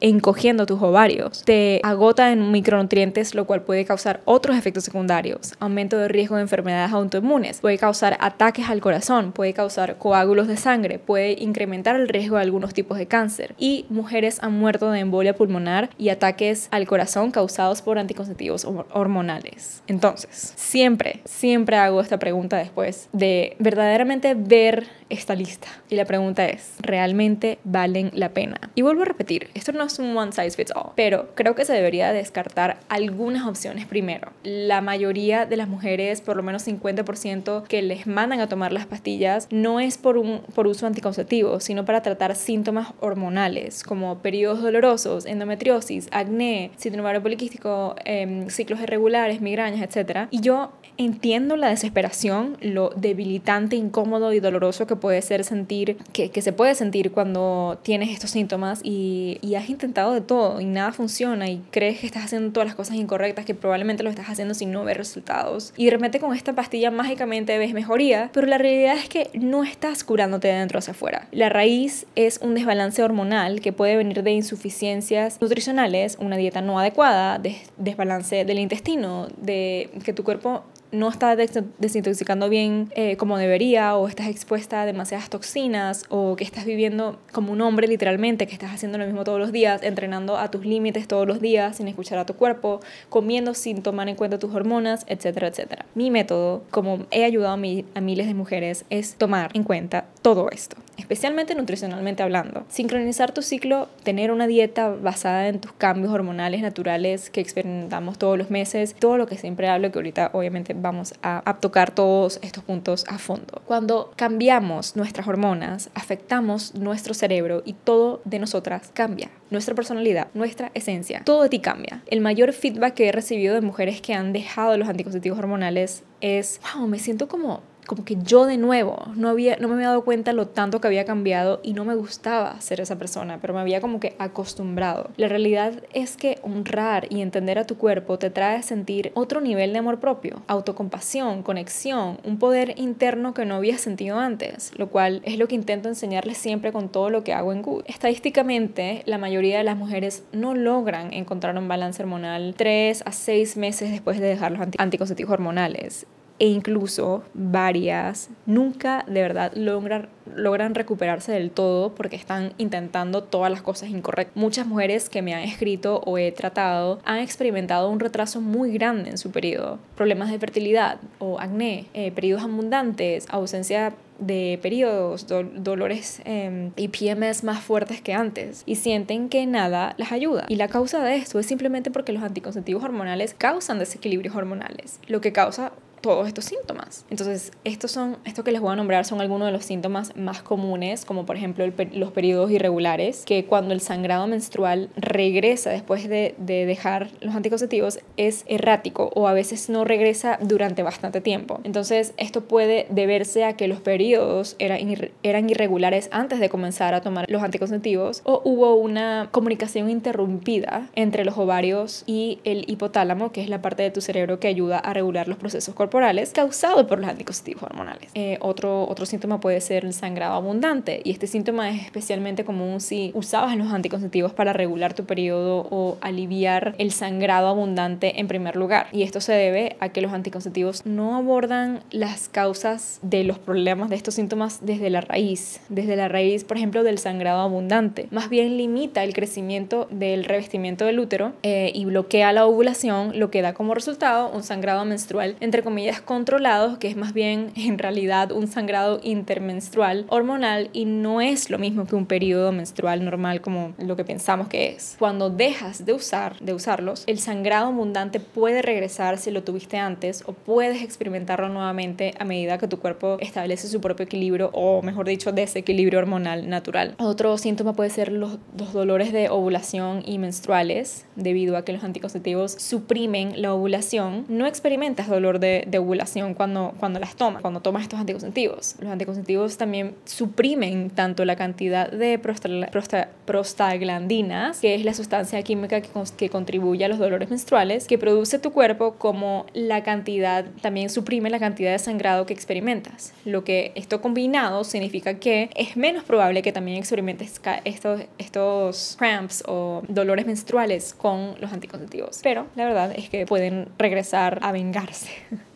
encogiendo 0.00 0.66
tus 0.66 0.80
ovarios, 0.82 1.44
te 1.44 1.80
agota 1.82 2.32
en 2.32 2.50
micronutrientes, 2.50 3.34
lo 3.34 3.46
cual 3.46 3.62
puede 3.62 3.84
causar 3.84 4.20
otros 4.24 4.56
efectos 4.56 4.84
secundarios, 4.84 5.54
aumento 5.58 5.98
de 5.98 6.08
riesgo 6.08 6.36
de 6.36 6.42
enfermedades 6.42 6.85
autoinmunes, 6.92 7.60
puede 7.60 7.78
causar 7.78 8.16
ataques 8.20 8.68
al 8.68 8.80
corazón, 8.80 9.32
puede 9.32 9.52
causar 9.52 9.96
coágulos 9.98 10.48
de 10.48 10.56
sangre, 10.56 10.98
puede 10.98 11.32
incrementar 11.32 11.96
el 11.96 12.08
riesgo 12.08 12.36
de 12.36 12.42
algunos 12.42 12.74
tipos 12.74 12.98
de 12.98 13.06
cáncer 13.06 13.54
y 13.58 13.86
mujeres 13.88 14.38
han 14.42 14.52
muerto 14.52 14.90
de 14.90 15.00
embolia 15.00 15.34
pulmonar 15.34 15.90
y 15.98 16.08
ataques 16.08 16.68
al 16.70 16.86
corazón 16.86 17.30
causados 17.30 17.82
por 17.82 17.98
anticonceptivos 17.98 18.64
hormonales. 18.64 19.82
Entonces, 19.86 20.52
siempre, 20.56 21.20
siempre 21.24 21.76
hago 21.76 22.00
esta 22.00 22.18
pregunta 22.18 22.56
después 22.56 23.08
de 23.12 23.56
verdaderamente 23.58 24.34
ver 24.34 24.86
esta 25.08 25.34
lista. 25.34 25.68
Y 25.88 25.96
la 25.96 26.04
pregunta 26.04 26.46
es, 26.46 26.74
¿realmente 26.80 27.58
valen 27.64 28.10
la 28.14 28.30
pena? 28.30 28.58
Y 28.74 28.82
vuelvo 28.82 29.02
a 29.02 29.04
repetir, 29.04 29.50
esto 29.54 29.72
no 29.72 29.84
es 29.84 29.98
un 29.98 30.16
one 30.16 30.32
size 30.32 30.50
fits 30.50 30.72
all, 30.74 30.92
pero 30.96 31.34
creo 31.34 31.54
que 31.54 31.64
se 31.64 31.72
debería 31.72 32.12
descartar 32.12 32.78
algunas 32.88 33.46
opciones 33.46 33.86
primero. 33.86 34.32
La 34.42 34.80
mayoría 34.80 35.46
de 35.46 35.56
las 35.56 35.68
mujeres, 35.68 36.20
por 36.20 36.36
lo 36.36 36.42
menos 36.42 36.65
50% 36.66 37.62
que 37.64 37.82
les 37.82 38.06
mandan 38.06 38.40
a 38.40 38.48
tomar 38.48 38.72
las 38.72 38.86
pastillas 38.86 39.48
no 39.50 39.80
es 39.80 39.96
por, 39.96 40.18
un, 40.18 40.40
por 40.54 40.66
uso 40.66 40.86
anticonceptivo, 40.86 41.60
sino 41.60 41.84
para 41.84 42.02
tratar 42.02 42.36
síntomas 42.36 42.92
hormonales 43.00 43.82
como 43.82 44.18
periodos 44.18 44.62
dolorosos, 44.62 45.26
endometriosis, 45.26 46.08
acné, 46.12 46.70
síndrome 46.76 47.06
poliquístico, 47.20 47.94
em, 48.04 48.48
ciclos 48.50 48.80
irregulares, 48.80 49.40
migrañas, 49.40 49.80
etc. 49.80 50.28
Y 50.30 50.40
yo 50.40 50.72
entiendo 50.98 51.56
la 51.56 51.68
desesperación, 51.68 52.56
lo 52.60 52.90
debilitante, 52.96 53.76
incómodo 53.76 54.32
y 54.32 54.40
doloroso 54.40 54.86
que 54.86 54.96
puede 54.96 55.22
ser 55.22 55.44
sentir, 55.44 55.96
que, 56.12 56.30
que 56.30 56.42
se 56.42 56.52
puede 56.52 56.74
sentir 56.74 57.12
cuando 57.12 57.78
tienes 57.82 58.10
estos 58.10 58.30
síntomas 58.30 58.80
y, 58.82 59.38
y 59.42 59.54
has 59.54 59.68
intentado 59.68 60.12
de 60.12 60.20
todo 60.20 60.60
y 60.60 60.64
nada 60.64 60.92
funciona 60.92 61.48
y 61.48 61.62
crees 61.70 62.00
que 62.00 62.06
estás 62.06 62.24
haciendo 62.24 62.52
todas 62.52 62.66
las 62.66 62.76
cosas 62.76 62.96
incorrectas, 62.96 63.44
que 63.44 63.54
probablemente 63.54 64.02
lo 64.02 64.10
estás 64.10 64.28
haciendo 64.28 64.54
sin 64.54 64.72
no 64.72 64.84
ver 64.84 64.96
resultados. 64.96 65.72
Y 65.76 65.86
de 65.86 65.90
repente 65.90 66.20
con 66.20 66.34
esta 66.34 66.54
pastilla 66.54 66.90
mágicamente 66.90 67.58
ves 67.58 67.72
mejoría, 67.72 68.30
pero 68.32 68.46
la 68.46 68.58
realidad 68.58 68.96
es 68.96 69.08
que 69.08 69.30
no 69.34 69.64
estás 69.64 70.04
curándote 70.04 70.48
de 70.48 70.54
dentro 70.54 70.78
hacia 70.78 70.92
afuera. 70.92 71.28
La 71.32 71.48
raíz 71.48 72.06
es 72.14 72.38
un 72.42 72.54
desbalance 72.54 73.02
hormonal 73.02 73.60
que 73.60 73.72
puede 73.72 73.96
venir 73.96 74.22
de 74.22 74.32
insuficiencias 74.32 75.40
nutricionales, 75.40 76.16
una 76.20 76.36
dieta 76.36 76.60
no 76.60 76.78
adecuada, 76.78 77.40
desbalance 77.76 78.44
del 78.44 78.58
intestino, 78.58 79.28
de 79.36 79.90
que 80.04 80.12
tu 80.12 80.24
cuerpo 80.24 80.64
no 80.96 81.08
estás 81.08 81.36
desintoxicando 81.78 82.48
bien 82.48 82.90
eh, 82.94 83.16
como 83.16 83.38
debería 83.38 83.96
o 83.96 84.08
estás 84.08 84.28
expuesta 84.28 84.82
a 84.82 84.86
demasiadas 84.86 85.30
toxinas 85.30 86.04
o 86.08 86.36
que 86.36 86.44
estás 86.44 86.64
viviendo 86.64 87.18
como 87.32 87.52
un 87.52 87.60
hombre 87.60 87.86
literalmente, 87.86 88.46
que 88.46 88.54
estás 88.54 88.72
haciendo 88.72 88.98
lo 88.98 89.06
mismo 89.06 89.24
todos 89.24 89.38
los 89.38 89.52
días, 89.52 89.82
entrenando 89.82 90.38
a 90.38 90.50
tus 90.50 90.64
límites 90.64 91.06
todos 91.06 91.26
los 91.26 91.40
días 91.40 91.76
sin 91.76 91.88
escuchar 91.88 92.18
a 92.18 92.26
tu 92.26 92.34
cuerpo, 92.34 92.80
comiendo 93.08 93.54
sin 93.54 93.82
tomar 93.82 94.08
en 94.08 94.16
cuenta 94.16 94.38
tus 94.38 94.54
hormonas, 94.54 95.04
etcétera, 95.08 95.48
etcétera. 95.48 95.86
Mi 95.94 96.10
método, 96.10 96.62
como 96.70 97.06
he 97.10 97.24
ayudado 97.24 97.52
a, 97.52 97.54
a 97.54 98.00
miles 98.00 98.26
de 98.26 98.34
mujeres, 98.34 98.84
es 98.90 99.14
tomar 99.16 99.50
en 99.54 99.62
cuenta 99.62 100.06
todo 100.22 100.50
esto, 100.50 100.76
especialmente 100.96 101.54
nutricionalmente 101.54 102.22
hablando. 102.22 102.64
Sincronizar 102.68 103.32
tu 103.32 103.42
ciclo, 103.42 103.88
tener 104.02 104.30
una 104.30 104.46
dieta 104.46 104.88
basada 104.88 105.48
en 105.48 105.60
tus 105.60 105.72
cambios 105.72 106.12
hormonales 106.12 106.62
naturales 106.62 107.30
que 107.30 107.40
experimentamos 107.40 108.18
todos 108.18 108.38
los 108.38 108.50
meses, 108.50 108.94
todo 108.98 109.16
lo 109.16 109.26
que 109.26 109.36
siempre 109.36 109.68
hablo, 109.68 109.90
que 109.92 109.98
ahorita 109.98 110.30
obviamente 110.32 110.74
vamos 110.74 111.14
a, 111.22 111.56
tocar 111.60 111.90
todos 111.90 112.38
estos 112.42 112.64
puntos 112.64 113.04
a 113.08 113.18
fondo. 113.18 113.62
Cuando 113.64 114.12
cambiamos 114.16 114.96
nuestras 114.96 115.26
hormonas, 115.26 115.90
afectamos 115.94 116.74
nuestro 116.74 117.14
cerebro 117.14 117.62
y 117.64 117.72
todo 117.72 118.20
de 118.24 118.38
nosotras 118.38 118.90
cambia. 118.92 119.30
Nuestra 119.50 119.74
personalidad, 119.74 120.28
nuestra 120.34 120.70
esencia, 120.74 121.22
todo 121.24 121.44
de 121.44 121.48
ti 121.48 121.60
cambia. 121.60 122.02
El 122.06 122.20
mayor 122.20 122.52
feedback 122.52 122.94
que 122.94 123.08
he 123.08 123.12
recibido 123.12 123.54
de 123.54 123.60
mujeres 123.60 124.00
que 124.00 124.12
han 124.12 124.32
dejado 124.32 124.76
los 124.76 124.88
anticonceptivos 124.88 125.38
hormonales 125.38 126.02
es, 126.20 126.60
wow, 126.74 126.86
me 126.86 126.98
siento 126.98 127.28
como 127.28 127.62
como 127.86 128.04
que 128.04 128.16
yo 128.16 128.46
de 128.46 128.56
nuevo 128.56 129.04
no, 129.14 129.28
había, 129.28 129.56
no 129.56 129.68
me 129.68 129.74
había 129.74 129.88
dado 129.88 130.04
cuenta 130.04 130.32
lo 130.32 130.48
tanto 130.48 130.80
que 130.80 130.88
había 130.88 131.04
cambiado 131.04 131.60
y 131.62 131.72
no 131.72 131.84
me 131.84 131.94
gustaba 131.94 132.60
ser 132.60 132.80
esa 132.80 132.98
persona, 132.98 133.38
pero 133.40 133.54
me 133.54 133.60
había 133.60 133.80
como 133.80 134.00
que 134.00 134.16
acostumbrado. 134.18 135.10
La 135.16 135.28
realidad 135.28 135.82
es 135.92 136.16
que 136.16 136.38
honrar 136.42 137.06
y 137.10 137.20
entender 137.20 137.58
a 137.58 137.66
tu 137.66 137.76
cuerpo 137.76 138.18
te 138.18 138.30
trae 138.30 138.56
a 138.56 138.62
sentir 138.62 139.12
otro 139.14 139.40
nivel 139.40 139.72
de 139.72 139.78
amor 139.78 140.00
propio, 140.00 140.42
autocompasión, 140.46 141.42
conexión, 141.42 142.18
un 142.24 142.38
poder 142.38 142.74
interno 142.76 143.34
que 143.34 143.44
no 143.44 143.56
había 143.56 143.78
sentido 143.78 144.18
antes, 144.18 144.72
lo 144.76 144.88
cual 144.88 145.22
es 145.24 145.38
lo 145.38 145.48
que 145.48 145.54
intento 145.54 145.88
enseñarles 145.88 146.38
siempre 146.38 146.72
con 146.72 146.88
todo 146.88 147.10
lo 147.10 147.24
que 147.24 147.32
hago 147.32 147.52
en 147.52 147.62
Good. 147.62 147.84
Estadísticamente, 147.86 149.02
la 149.06 149.18
mayoría 149.18 149.58
de 149.58 149.64
las 149.64 149.76
mujeres 149.76 150.24
no 150.32 150.54
logran 150.54 151.12
encontrar 151.12 151.56
un 151.56 151.68
balance 151.68 152.02
hormonal 152.02 152.54
3 152.56 153.02
a 153.06 153.12
6 153.12 153.56
meses 153.56 153.90
después 153.90 154.20
de 154.20 154.26
dejar 154.26 154.52
los 154.52 154.66
anticonceptivos 154.78 155.32
hormonales 155.32 156.06
e 156.38 156.48
incluso 156.48 157.22
varias 157.34 158.30
nunca 158.44 159.04
de 159.06 159.22
verdad 159.22 159.52
logran, 159.54 160.08
logran 160.34 160.74
recuperarse 160.74 161.32
del 161.32 161.50
todo 161.50 161.94
porque 161.94 162.16
están 162.16 162.52
intentando 162.58 163.22
todas 163.22 163.50
las 163.50 163.62
cosas 163.62 163.88
incorrectas. 163.88 164.36
Muchas 164.36 164.66
mujeres 164.66 165.08
que 165.08 165.22
me 165.22 165.34
han 165.34 165.42
escrito 165.42 166.00
o 166.04 166.18
he 166.18 166.32
tratado 166.32 167.00
han 167.04 167.18
experimentado 167.18 167.90
un 167.90 168.00
retraso 168.00 168.40
muy 168.40 168.72
grande 168.72 169.10
en 169.10 169.18
su 169.18 169.30
periodo, 169.30 169.78
problemas 169.94 170.30
de 170.30 170.38
fertilidad 170.38 170.98
o 171.18 171.40
acné, 171.40 171.86
eh, 171.94 172.10
periodos 172.12 172.44
abundantes, 172.44 173.26
ausencia 173.30 173.94
de 174.18 174.58
periodos, 174.62 175.26
dolores 175.26 176.22
em, 176.24 176.70
y 176.76 176.88
PMS 176.88 177.44
más 177.44 177.62
fuertes 177.62 178.00
que 178.00 178.14
antes 178.14 178.62
y 178.66 178.76
sienten 178.76 179.28
que 179.28 179.46
nada 179.46 179.94
las 179.98 180.12
ayuda. 180.12 180.46
Y 180.48 180.56
la 180.56 180.68
causa 180.68 181.02
de 181.02 181.16
esto 181.16 181.38
es 181.38 181.46
simplemente 181.46 181.90
porque 181.90 182.12
los 182.12 182.22
anticonceptivos 182.22 182.82
hormonales 182.82 183.34
causan 183.36 183.78
desequilibrios 183.78 184.34
hormonales, 184.34 185.00
lo 185.06 185.20
que 185.20 185.32
causa 185.32 185.72
todos 186.00 186.26
estos 186.28 186.44
síntomas. 186.44 187.04
Entonces, 187.10 187.52
estos 187.64 187.90
son, 187.90 188.18
esto 188.24 188.44
que 188.44 188.52
les 188.52 188.60
voy 188.60 188.72
a 188.72 188.76
nombrar 188.76 189.04
son 189.04 189.20
algunos 189.20 189.46
de 189.46 189.52
los 189.52 189.64
síntomas 189.64 190.16
más 190.16 190.42
comunes, 190.42 191.04
como 191.04 191.26
por 191.26 191.36
ejemplo 191.36 191.66
los 191.92 192.12
periodos 192.12 192.50
irregulares, 192.50 193.24
que 193.24 193.44
cuando 193.44 193.74
el 193.74 193.80
sangrado 193.80 194.26
menstrual 194.26 194.90
regresa 194.96 195.70
después 195.70 196.08
de, 196.08 196.34
de, 196.38 196.66
dejar 196.66 197.10
los 197.20 197.34
anticonceptivos 197.34 198.00
es 198.16 198.44
errático 198.46 199.10
o 199.14 199.28
a 199.28 199.32
veces 199.32 199.68
no 199.68 199.84
regresa 199.84 200.38
durante 200.40 200.82
bastante 200.82 201.20
tiempo. 201.20 201.60
Entonces, 201.64 202.14
esto 202.16 202.42
puede 202.42 202.86
deberse 202.90 203.44
a 203.44 203.54
que 203.54 203.68
los 203.68 203.80
periodos 203.80 204.56
eran, 204.58 204.78
eran 205.22 205.50
irregulares 205.50 206.08
antes 206.12 206.40
de 206.40 206.48
comenzar 206.48 206.94
a 206.94 207.00
tomar 207.00 207.26
los 207.28 207.42
anticonceptivos 207.42 208.22
o 208.24 208.42
hubo 208.44 208.74
una 208.74 209.28
comunicación 209.32 209.90
interrumpida 209.90 210.88
entre 210.94 211.24
los 211.24 211.38
ovarios 211.38 212.04
y 212.06 212.40
el 212.44 212.64
hipotálamo, 212.68 213.32
que 213.32 213.42
es 213.42 213.48
la 213.48 213.62
parte 213.62 213.82
de 213.82 213.90
tu 213.90 214.00
cerebro 214.00 214.40
que 214.40 214.48
ayuda 214.48 214.78
a 214.78 214.92
regular 214.92 215.28
los 215.28 215.38
procesos 215.38 215.74
corporales 215.86 216.32
causado 216.32 216.84
por 216.88 216.98
los 216.98 217.08
anticonceptivos 217.08 217.62
hormonales. 217.62 218.10
Eh, 218.14 218.38
otro, 218.40 218.88
otro 218.88 219.06
síntoma 219.06 219.38
puede 219.38 219.60
ser 219.60 219.84
el 219.84 219.92
sangrado 219.92 220.34
abundante 220.34 221.00
y 221.04 221.12
este 221.12 221.28
síntoma 221.28 221.70
es 221.70 221.84
especialmente 221.84 222.44
común 222.44 222.80
si 222.80 223.12
usabas 223.14 223.56
los 223.56 223.72
anticonceptivos 223.72 224.32
para 224.32 224.52
regular 224.52 224.94
tu 224.94 225.04
periodo 225.04 225.68
o 225.70 225.96
aliviar 226.00 226.74
el 226.78 226.90
sangrado 226.90 227.46
abundante 227.46 228.18
en 228.18 228.26
primer 228.26 228.56
lugar. 228.56 228.88
Y 228.90 229.04
esto 229.04 229.20
se 229.20 229.32
debe 229.32 229.76
a 229.78 229.90
que 229.90 230.00
los 230.00 230.12
anticonceptivos 230.12 230.84
no 230.84 231.14
abordan 231.14 231.84
las 231.92 232.28
causas 232.28 232.98
de 233.02 233.22
los 233.22 233.38
problemas 233.38 233.88
de 233.88 233.94
estos 233.94 234.14
síntomas 234.14 234.66
desde 234.66 234.90
la 234.90 235.02
raíz, 235.02 235.60
desde 235.68 235.94
la 235.94 236.08
raíz, 236.08 236.42
por 236.42 236.56
ejemplo, 236.56 236.82
del 236.82 236.98
sangrado 236.98 237.42
abundante. 237.42 238.08
Más 238.10 238.28
bien 238.28 238.56
limita 238.56 239.04
el 239.04 239.14
crecimiento 239.14 239.86
del 239.92 240.24
revestimiento 240.24 240.84
del 240.84 240.98
útero 240.98 241.32
eh, 241.44 241.70
y 241.72 241.84
bloquea 241.84 242.32
la 242.32 242.44
ovulación, 242.44 243.16
lo 243.16 243.30
que 243.30 243.42
da 243.42 243.54
como 243.54 243.72
resultado 243.74 244.30
un 244.30 244.42
sangrado 244.42 244.84
menstrual 244.84 245.36
entre 245.38 245.62
comillas, 245.76 246.00
controlados, 246.00 246.78
que 246.78 246.88
es 246.88 246.96
más 246.96 247.12
bien 247.12 247.52
en 247.54 247.76
realidad 247.76 248.32
un 248.32 248.46
sangrado 248.46 248.98
intermenstrual 249.02 250.06
hormonal 250.08 250.70
y 250.72 250.86
no 250.86 251.20
es 251.20 251.50
lo 251.50 251.58
mismo 251.58 251.86
que 251.86 251.94
un 251.94 252.06
periodo 252.06 252.50
menstrual 252.50 253.04
normal 253.04 253.42
como 253.42 253.74
lo 253.76 253.94
que 253.94 254.02
pensamos 254.02 254.48
que 254.48 254.70
es. 254.70 254.96
Cuando 254.98 255.28
dejas 255.28 255.84
de, 255.84 255.92
usar, 255.92 256.40
de 256.40 256.54
usarlos, 256.54 257.04
el 257.06 257.18
sangrado 257.18 257.66
abundante 257.66 258.20
puede 258.20 258.62
regresar 258.62 259.18
si 259.18 259.30
lo 259.30 259.42
tuviste 259.42 259.76
antes 259.76 260.24
o 260.24 260.32
puedes 260.32 260.82
experimentarlo 260.82 261.50
nuevamente 261.50 262.14
a 262.18 262.24
medida 262.24 262.56
que 262.56 262.68
tu 262.68 262.78
cuerpo 262.78 263.18
establece 263.20 263.68
su 263.68 263.82
propio 263.82 264.04
equilibrio 264.04 264.48
o, 264.54 264.80
mejor 264.80 265.06
dicho, 265.06 265.30
desequilibrio 265.32 265.98
hormonal 265.98 266.48
natural. 266.48 266.94
Otro 266.98 267.36
síntoma 267.36 267.74
puede 267.74 267.90
ser 267.90 268.12
los, 268.12 268.38
los 268.56 268.72
dolores 268.72 269.12
de 269.12 269.28
ovulación 269.28 270.02
y 270.06 270.16
menstruales, 270.16 271.04
debido 271.16 271.58
a 271.58 271.66
que 271.66 271.74
los 271.74 271.84
anticonceptivos 271.84 272.52
suprimen 272.52 273.42
la 273.42 273.52
ovulación. 273.52 274.24
No 274.28 274.46
experimentas 274.46 275.06
dolor 275.06 275.38
de, 275.38 275.65
de 275.66 275.78
ovulación 275.78 276.34
cuando, 276.34 276.74
cuando 276.78 277.00
las 277.00 277.16
tomas, 277.16 277.42
cuando 277.42 277.60
tomas 277.60 277.82
estos 277.82 278.00
anticonceptivos. 278.00 278.76
Los 278.80 278.90
anticonceptivos 278.90 279.58
también 279.58 279.94
suprimen 280.04 280.90
tanto 280.90 281.24
la 281.24 281.36
cantidad 281.36 281.90
de 281.90 282.18
prostaglandinas, 282.18 284.60
que 284.60 284.74
es 284.74 284.84
la 284.84 284.94
sustancia 284.94 285.42
química 285.42 285.80
que, 285.80 285.88
que 286.16 286.30
contribuye 286.30 286.84
a 286.84 286.88
los 286.88 286.98
dolores 286.98 287.28
menstruales, 287.28 287.86
que 287.86 287.98
produce 287.98 288.38
tu 288.38 288.52
cuerpo, 288.52 288.94
como 288.94 289.46
la 289.52 289.82
cantidad, 289.82 290.46
también 290.62 290.88
suprime 290.88 291.28
la 291.30 291.38
cantidad 291.38 291.72
de 291.72 291.78
sangrado 291.78 292.26
que 292.26 292.32
experimentas. 292.32 293.12
Lo 293.24 293.44
que 293.44 293.72
esto 293.74 294.00
combinado 294.00 294.64
significa 294.64 295.18
que 295.18 295.50
es 295.56 295.76
menos 295.76 296.04
probable 296.04 296.42
que 296.42 296.52
también 296.52 296.78
experimentes 296.78 297.40
estos, 297.64 298.02
estos 298.18 298.96
cramps 298.98 299.42
o 299.46 299.82
dolores 299.88 300.26
menstruales 300.26 300.94
con 300.94 301.34
los 301.40 301.52
anticonceptivos. 301.52 302.20
Pero 302.22 302.46
la 302.54 302.64
verdad 302.64 302.92
es 302.96 303.08
que 303.08 303.26
pueden 303.26 303.68
regresar 303.78 304.38
a 304.42 304.52
vengarse. 304.52 305.10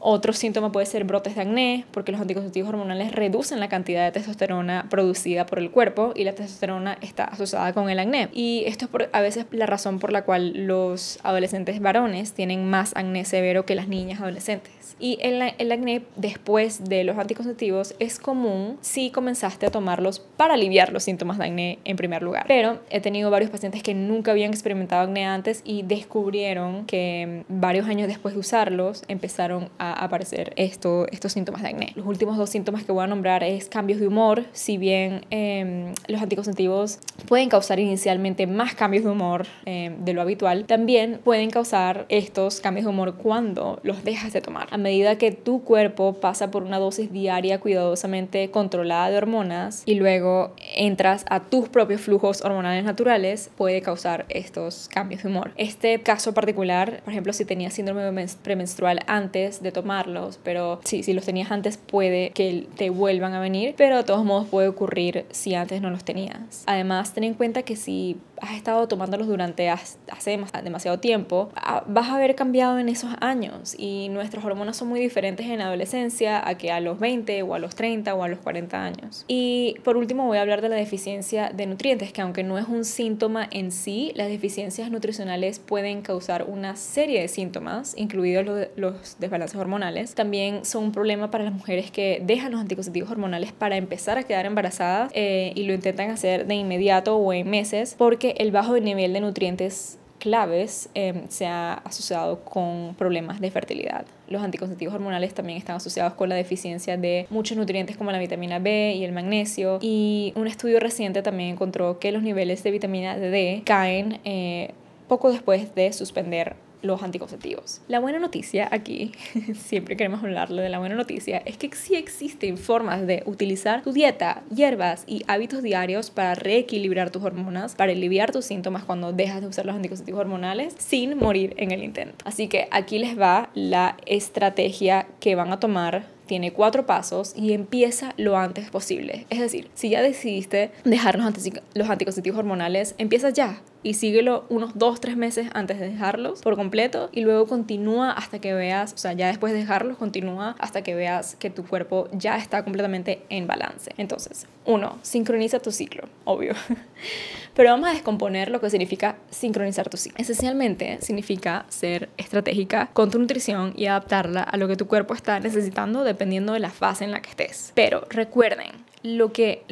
Otro 0.00 0.32
síntoma 0.32 0.70
puede 0.70 0.86
ser 0.86 1.02
brotes 1.02 1.34
de 1.34 1.42
acné, 1.42 1.84
porque 1.90 2.12
los 2.12 2.20
anticonceptivos 2.20 2.68
hormonales 2.68 3.10
reducen 3.12 3.58
la 3.58 3.68
cantidad 3.68 4.04
de 4.04 4.12
testosterona 4.12 4.86
producida 4.88 5.44
por 5.44 5.58
el 5.58 5.72
cuerpo 5.72 6.12
y 6.14 6.22
la 6.22 6.34
testosterona 6.34 6.98
está 7.00 7.24
asociada 7.24 7.72
con 7.72 7.90
el 7.90 7.98
acné. 7.98 8.28
Y 8.32 8.62
esto 8.66 8.88
es 8.96 9.08
a 9.12 9.20
veces 9.20 9.46
la 9.50 9.66
razón 9.66 9.98
por 9.98 10.12
la 10.12 10.22
cual 10.22 10.66
los 10.66 11.18
adolescentes 11.24 11.80
varones 11.80 12.32
tienen 12.32 12.70
más 12.70 12.94
acné 12.96 13.24
severo 13.24 13.66
que 13.66 13.74
las 13.74 13.88
niñas 13.88 14.20
adolescentes. 14.20 14.77
Y 14.98 15.18
el, 15.20 15.42
el 15.58 15.72
acné 15.72 16.02
después 16.16 16.84
de 16.84 17.04
los 17.04 17.18
anticonceptivos 17.18 17.94
es 17.98 18.18
común 18.18 18.78
si 18.80 19.10
comenzaste 19.10 19.66
a 19.66 19.70
tomarlos 19.70 20.20
para 20.20 20.54
aliviar 20.54 20.92
los 20.92 21.04
síntomas 21.04 21.38
de 21.38 21.44
acné 21.44 21.78
en 21.84 21.96
primer 21.96 22.22
lugar. 22.22 22.44
Pero 22.48 22.80
he 22.90 23.00
tenido 23.00 23.30
varios 23.30 23.50
pacientes 23.50 23.82
que 23.82 23.94
nunca 23.94 24.30
habían 24.30 24.50
experimentado 24.50 25.02
acné 25.02 25.26
antes 25.26 25.62
y 25.64 25.82
descubrieron 25.82 26.86
que 26.86 27.44
varios 27.48 27.86
años 27.86 28.08
después 28.08 28.34
de 28.34 28.40
usarlos 28.40 29.02
empezaron 29.08 29.70
a 29.78 29.92
aparecer 30.04 30.52
esto, 30.56 31.06
estos 31.10 31.32
síntomas 31.32 31.62
de 31.62 31.68
acné. 31.68 31.92
Los 31.94 32.06
últimos 32.06 32.36
dos 32.36 32.50
síntomas 32.50 32.84
que 32.84 32.92
voy 32.92 33.04
a 33.04 33.06
nombrar 33.06 33.42
es 33.44 33.68
cambios 33.68 34.00
de 34.00 34.06
humor, 34.06 34.44
si 34.52 34.78
bien 34.78 35.24
em, 35.30 35.94
los 36.06 36.22
anticonceptivos 36.22 36.98
pueden 37.26 37.48
causar 37.48 37.78
inicialmente 37.78 38.46
más 38.46 38.74
cambios 38.74 39.04
de 39.04 39.10
humor 39.10 39.46
em, 39.66 40.04
de 40.04 40.12
lo 40.12 40.22
habitual, 40.22 40.64
también 40.64 41.20
pueden 41.22 41.50
causar 41.50 42.06
estos 42.08 42.60
cambios 42.60 42.84
de 42.84 42.90
humor 42.90 43.14
cuando 43.16 43.80
los 43.82 44.04
dejas 44.04 44.32
de 44.32 44.40
tomar. 44.40 44.68
A 44.70 44.78
medida 44.88 45.18
que 45.18 45.32
tu 45.32 45.62
cuerpo 45.64 46.14
pasa 46.14 46.50
por 46.50 46.62
una 46.62 46.78
dosis 46.78 47.12
diaria 47.12 47.60
cuidadosamente 47.60 48.50
controlada 48.50 49.10
de 49.10 49.18
hormonas 49.18 49.82
y 49.84 49.96
luego 49.96 50.54
entras 50.74 51.26
a 51.28 51.40
tus 51.40 51.68
propios 51.68 52.00
flujos 52.00 52.40
hormonales 52.42 52.84
naturales, 52.84 53.50
puede 53.54 53.82
causar 53.82 54.24
estos 54.30 54.88
cambios 54.88 55.22
de 55.22 55.28
humor. 55.28 55.50
Este 55.56 56.00
caso 56.00 56.32
particular, 56.32 57.02
por 57.04 57.12
ejemplo, 57.12 57.34
si 57.34 57.44
tenías 57.44 57.74
síndrome 57.74 58.26
premenstrual 58.42 59.00
antes 59.06 59.62
de 59.62 59.72
tomarlos, 59.72 60.40
pero 60.42 60.80
sí, 60.84 61.02
si 61.02 61.12
los 61.12 61.26
tenías 61.26 61.52
antes 61.52 61.76
puede 61.76 62.30
que 62.30 62.66
te 62.76 62.88
vuelvan 62.88 63.34
a 63.34 63.40
venir, 63.40 63.74
pero 63.76 63.98
de 63.98 64.04
todos 64.04 64.24
modos 64.24 64.48
puede 64.48 64.68
ocurrir 64.68 65.26
si 65.30 65.54
antes 65.54 65.82
no 65.82 65.90
los 65.90 66.04
tenías. 66.04 66.62
Además, 66.64 67.12
ten 67.12 67.24
en 67.24 67.34
cuenta 67.34 67.62
que 67.62 67.76
si 67.76 68.16
has 68.40 68.52
estado 68.52 68.88
tomándolos 68.88 69.26
durante 69.26 69.68
hace 69.68 70.40
demasiado 70.62 70.98
tiempo, 70.98 71.50
ah, 71.56 71.84
vas 71.86 72.08
a 72.08 72.14
haber 72.14 72.34
cambiado 72.34 72.78
en 72.78 72.88
esos 72.88 73.10
años 73.20 73.74
y 73.76 74.08
nuestras 74.08 74.44
hormonas 74.44 74.77
son 74.78 74.88
muy 74.88 75.00
diferentes 75.00 75.46
en 75.46 75.58
la 75.58 75.66
adolescencia 75.66 76.46
a 76.46 76.56
que 76.56 76.72
a 76.72 76.80
los 76.80 76.98
20 76.98 77.42
o 77.42 77.54
a 77.54 77.58
los 77.58 77.74
30 77.74 78.14
o 78.14 78.22
a 78.22 78.28
los 78.28 78.38
40 78.38 78.82
años. 78.82 79.24
Y 79.28 79.76
por 79.84 79.96
último 79.96 80.26
voy 80.26 80.38
a 80.38 80.42
hablar 80.42 80.62
de 80.62 80.68
la 80.68 80.76
deficiencia 80.76 81.50
de 81.50 81.66
nutrientes, 81.66 82.12
que 82.12 82.20
aunque 82.20 82.42
no 82.42 82.58
es 82.58 82.66
un 82.68 82.84
síntoma 82.84 83.46
en 83.50 83.70
sí, 83.70 84.12
las 84.14 84.28
deficiencias 84.28 84.90
nutricionales 84.90 85.58
pueden 85.58 86.02
causar 86.02 86.44
una 86.48 86.76
serie 86.76 87.20
de 87.20 87.28
síntomas, 87.28 87.94
incluidos 87.96 88.68
los, 88.76 89.16
desbalances 89.18 89.58
hormonales. 89.58 90.14
También 90.14 90.64
son 90.64 90.84
un 90.84 90.92
problema 90.92 91.30
para 91.30 91.44
las 91.44 91.52
mujeres 91.52 91.90
que 91.90 92.22
dejan 92.24 92.52
los 92.52 92.60
anticonceptivos 92.60 93.10
hormonales 93.10 93.52
para 93.52 93.76
empezar 93.76 94.18
a 94.18 94.22
quedar 94.22 94.46
embarazadas 94.46 95.10
eh, 95.14 95.52
y 95.54 95.64
lo 95.64 95.74
intentan 95.74 96.10
hacer 96.10 96.46
de 96.46 96.54
inmediato 96.54 97.16
o 97.16 97.32
en 97.32 97.50
meses 97.50 97.94
porque 97.98 98.34
el 98.38 98.50
bajo 98.52 98.78
nivel 98.78 99.12
de 99.12 99.20
nutrientes 99.20 99.98
claves 100.18 100.88
em, 100.94 101.28
se 101.28 101.46
ha 101.46 101.74
asociado 101.74 102.40
con 102.44 102.94
problemas 102.96 103.40
de 103.40 103.50
fertilidad. 103.50 104.04
Los 104.28 104.42
anticonceptivos 104.42 104.94
hormonales 104.94 105.34
también 105.34 105.58
están 105.58 105.76
asociados 105.76 106.14
con 106.14 106.28
la 106.28 106.34
deficiencia 106.34 106.96
de 106.96 107.26
muchos 107.30 107.56
nutrientes 107.56 107.96
como 107.96 108.12
la 108.12 108.18
vitamina 108.18 108.58
B 108.58 108.94
y 108.96 109.04
el 109.04 109.12
magnesio. 109.12 109.78
Y 109.80 110.32
un 110.36 110.46
estudio 110.46 110.80
reciente 110.80 111.22
también 111.22 111.50
encontró 111.50 111.98
que 111.98 112.12
los 112.12 112.22
niveles 112.22 112.62
de 112.62 112.70
vitamina 112.70 113.16
D 113.16 113.62
caen 113.64 114.20
eh, 114.24 114.72
poco 115.08 115.30
después 115.30 115.74
de 115.74 115.92
suspender 115.92 116.56
los 116.82 117.02
anticonceptivos. 117.02 117.80
La 117.88 118.00
buena 118.00 118.18
noticia 118.18 118.68
aquí, 118.70 119.12
siempre 119.54 119.96
queremos 119.96 120.22
hablarle 120.22 120.62
de 120.62 120.68
la 120.68 120.78
buena 120.78 120.94
noticia, 120.94 121.38
es 121.44 121.56
que 121.56 121.70
sí 121.74 121.94
existen 121.94 122.58
formas 122.58 123.06
de 123.06 123.22
utilizar 123.26 123.82
tu 123.82 123.92
dieta, 123.92 124.42
hierbas 124.54 125.04
y 125.06 125.24
hábitos 125.28 125.62
diarios 125.62 126.10
para 126.10 126.34
reequilibrar 126.34 127.10
tus 127.10 127.22
hormonas, 127.22 127.74
para 127.74 127.92
aliviar 127.92 128.32
tus 128.32 128.44
síntomas 128.44 128.84
cuando 128.84 129.12
dejas 129.12 129.40
de 129.40 129.48
usar 129.48 129.66
los 129.66 129.76
anticonceptivos 129.76 130.20
hormonales 130.20 130.74
sin 130.78 131.16
morir 131.16 131.54
en 131.56 131.70
el 131.72 131.82
intento. 131.82 132.16
Así 132.24 132.48
que 132.48 132.68
aquí 132.70 132.98
les 132.98 133.18
va 133.18 133.50
la 133.54 133.96
estrategia 134.06 135.06
que 135.20 135.34
van 135.34 135.52
a 135.52 135.60
tomar 135.60 136.18
tiene 136.28 136.52
cuatro 136.52 136.86
pasos 136.86 137.32
y 137.34 137.52
empieza 137.54 138.14
lo 138.16 138.36
antes 138.36 138.70
posible. 138.70 139.26
Es 139.30 139.40
decir, 139.40 139.68
si 139.74 139.88
ya 139.88 140.02
decidiste 140.02 140.70
dejar 140.84 141.18
los, 141.18 141.90
anticonceptivos 141.90 142.38
hormonales, 142.38 142.94
empieza 142.98 143.30
ya 143.30 143.60
y 143.82 143.94
síguelo 143.94 144.44
unos 144.48 144.76
dos, 144.76 145.00
tres 145.00 145.16
meses 145.16 145.48
antes 145.54 145.78
de 145.78 145.88
dejarlos 145.88 146.40
por 146.42 146.56
completo 146.56 147.08
y 147.12 147.20
luego 147.20 147.46
continúa 147.46 148.12
hasta 148.12 148.40
que 148.40 148.54
veas, 148.54 148.92
o 148.92 148.98
sea, 148.98 149.12
ya 149.12 149.28
después 149.28 149.52
de 149.52 149.60
dejarlos, 149.60 149.96
continúa 149.96 150.56
hasta 150.58 150.82
que 150.82 150.94
veas 150.94 151.36
que 151.36 151.50
tu 151.50 151.64
cuerpo 151.64 152.08
ya 152.12 152.36
está 152.36 152.64
completamente 152.64 153.22
en 153.28 153.46
balance. 153.46 153.92
Entonces, 153.96 154.46
uno, 154.64 154.98
sincroniza 155.02 155.60
tu 155.60 155.70
ciclo, 155.70 156.08
obvio. 156.24 156.54
Pero 157.54 157.70
vamos 157.70 157.88
a 157.88 157.92
descomponer 157.92 158.50
lo 158.50 158.60
que 158.60 158.70
significa 158.70 159.16
sincronizar 159.30 159.88
tu 159.88 159.96
ciclo. 159.96 160.16
Esencialmente 160.20 160.98
significa 161.00 161.66
ser 161.68 162.08
estratégica 162.16 162.90
con 162.92 163.10
tu 163.10 163.18
nutrición 163.18 163.72
y 163.76 163.86
adaptarla 163.86 164.42
a 164.42 164.56
lo 164.56 164.68
que 164.68 164.76
tu 164.76 164.86
cuerpo 164.86 165.14
está 165.14 165.40
necesitando 165.40 166.04
dependiendo 166.04 166.52
de 166.52 166.60
la 166.60 166.70
fase 166.70 167.04
en 167.04 167.10
la 167.10 167.20
que 167.20 167.30
estés. 167.30 167.72
Pero 167.74 168.06
recuerden, 168.10 168.70
lo 169.02 169.32
que 169.32 169.64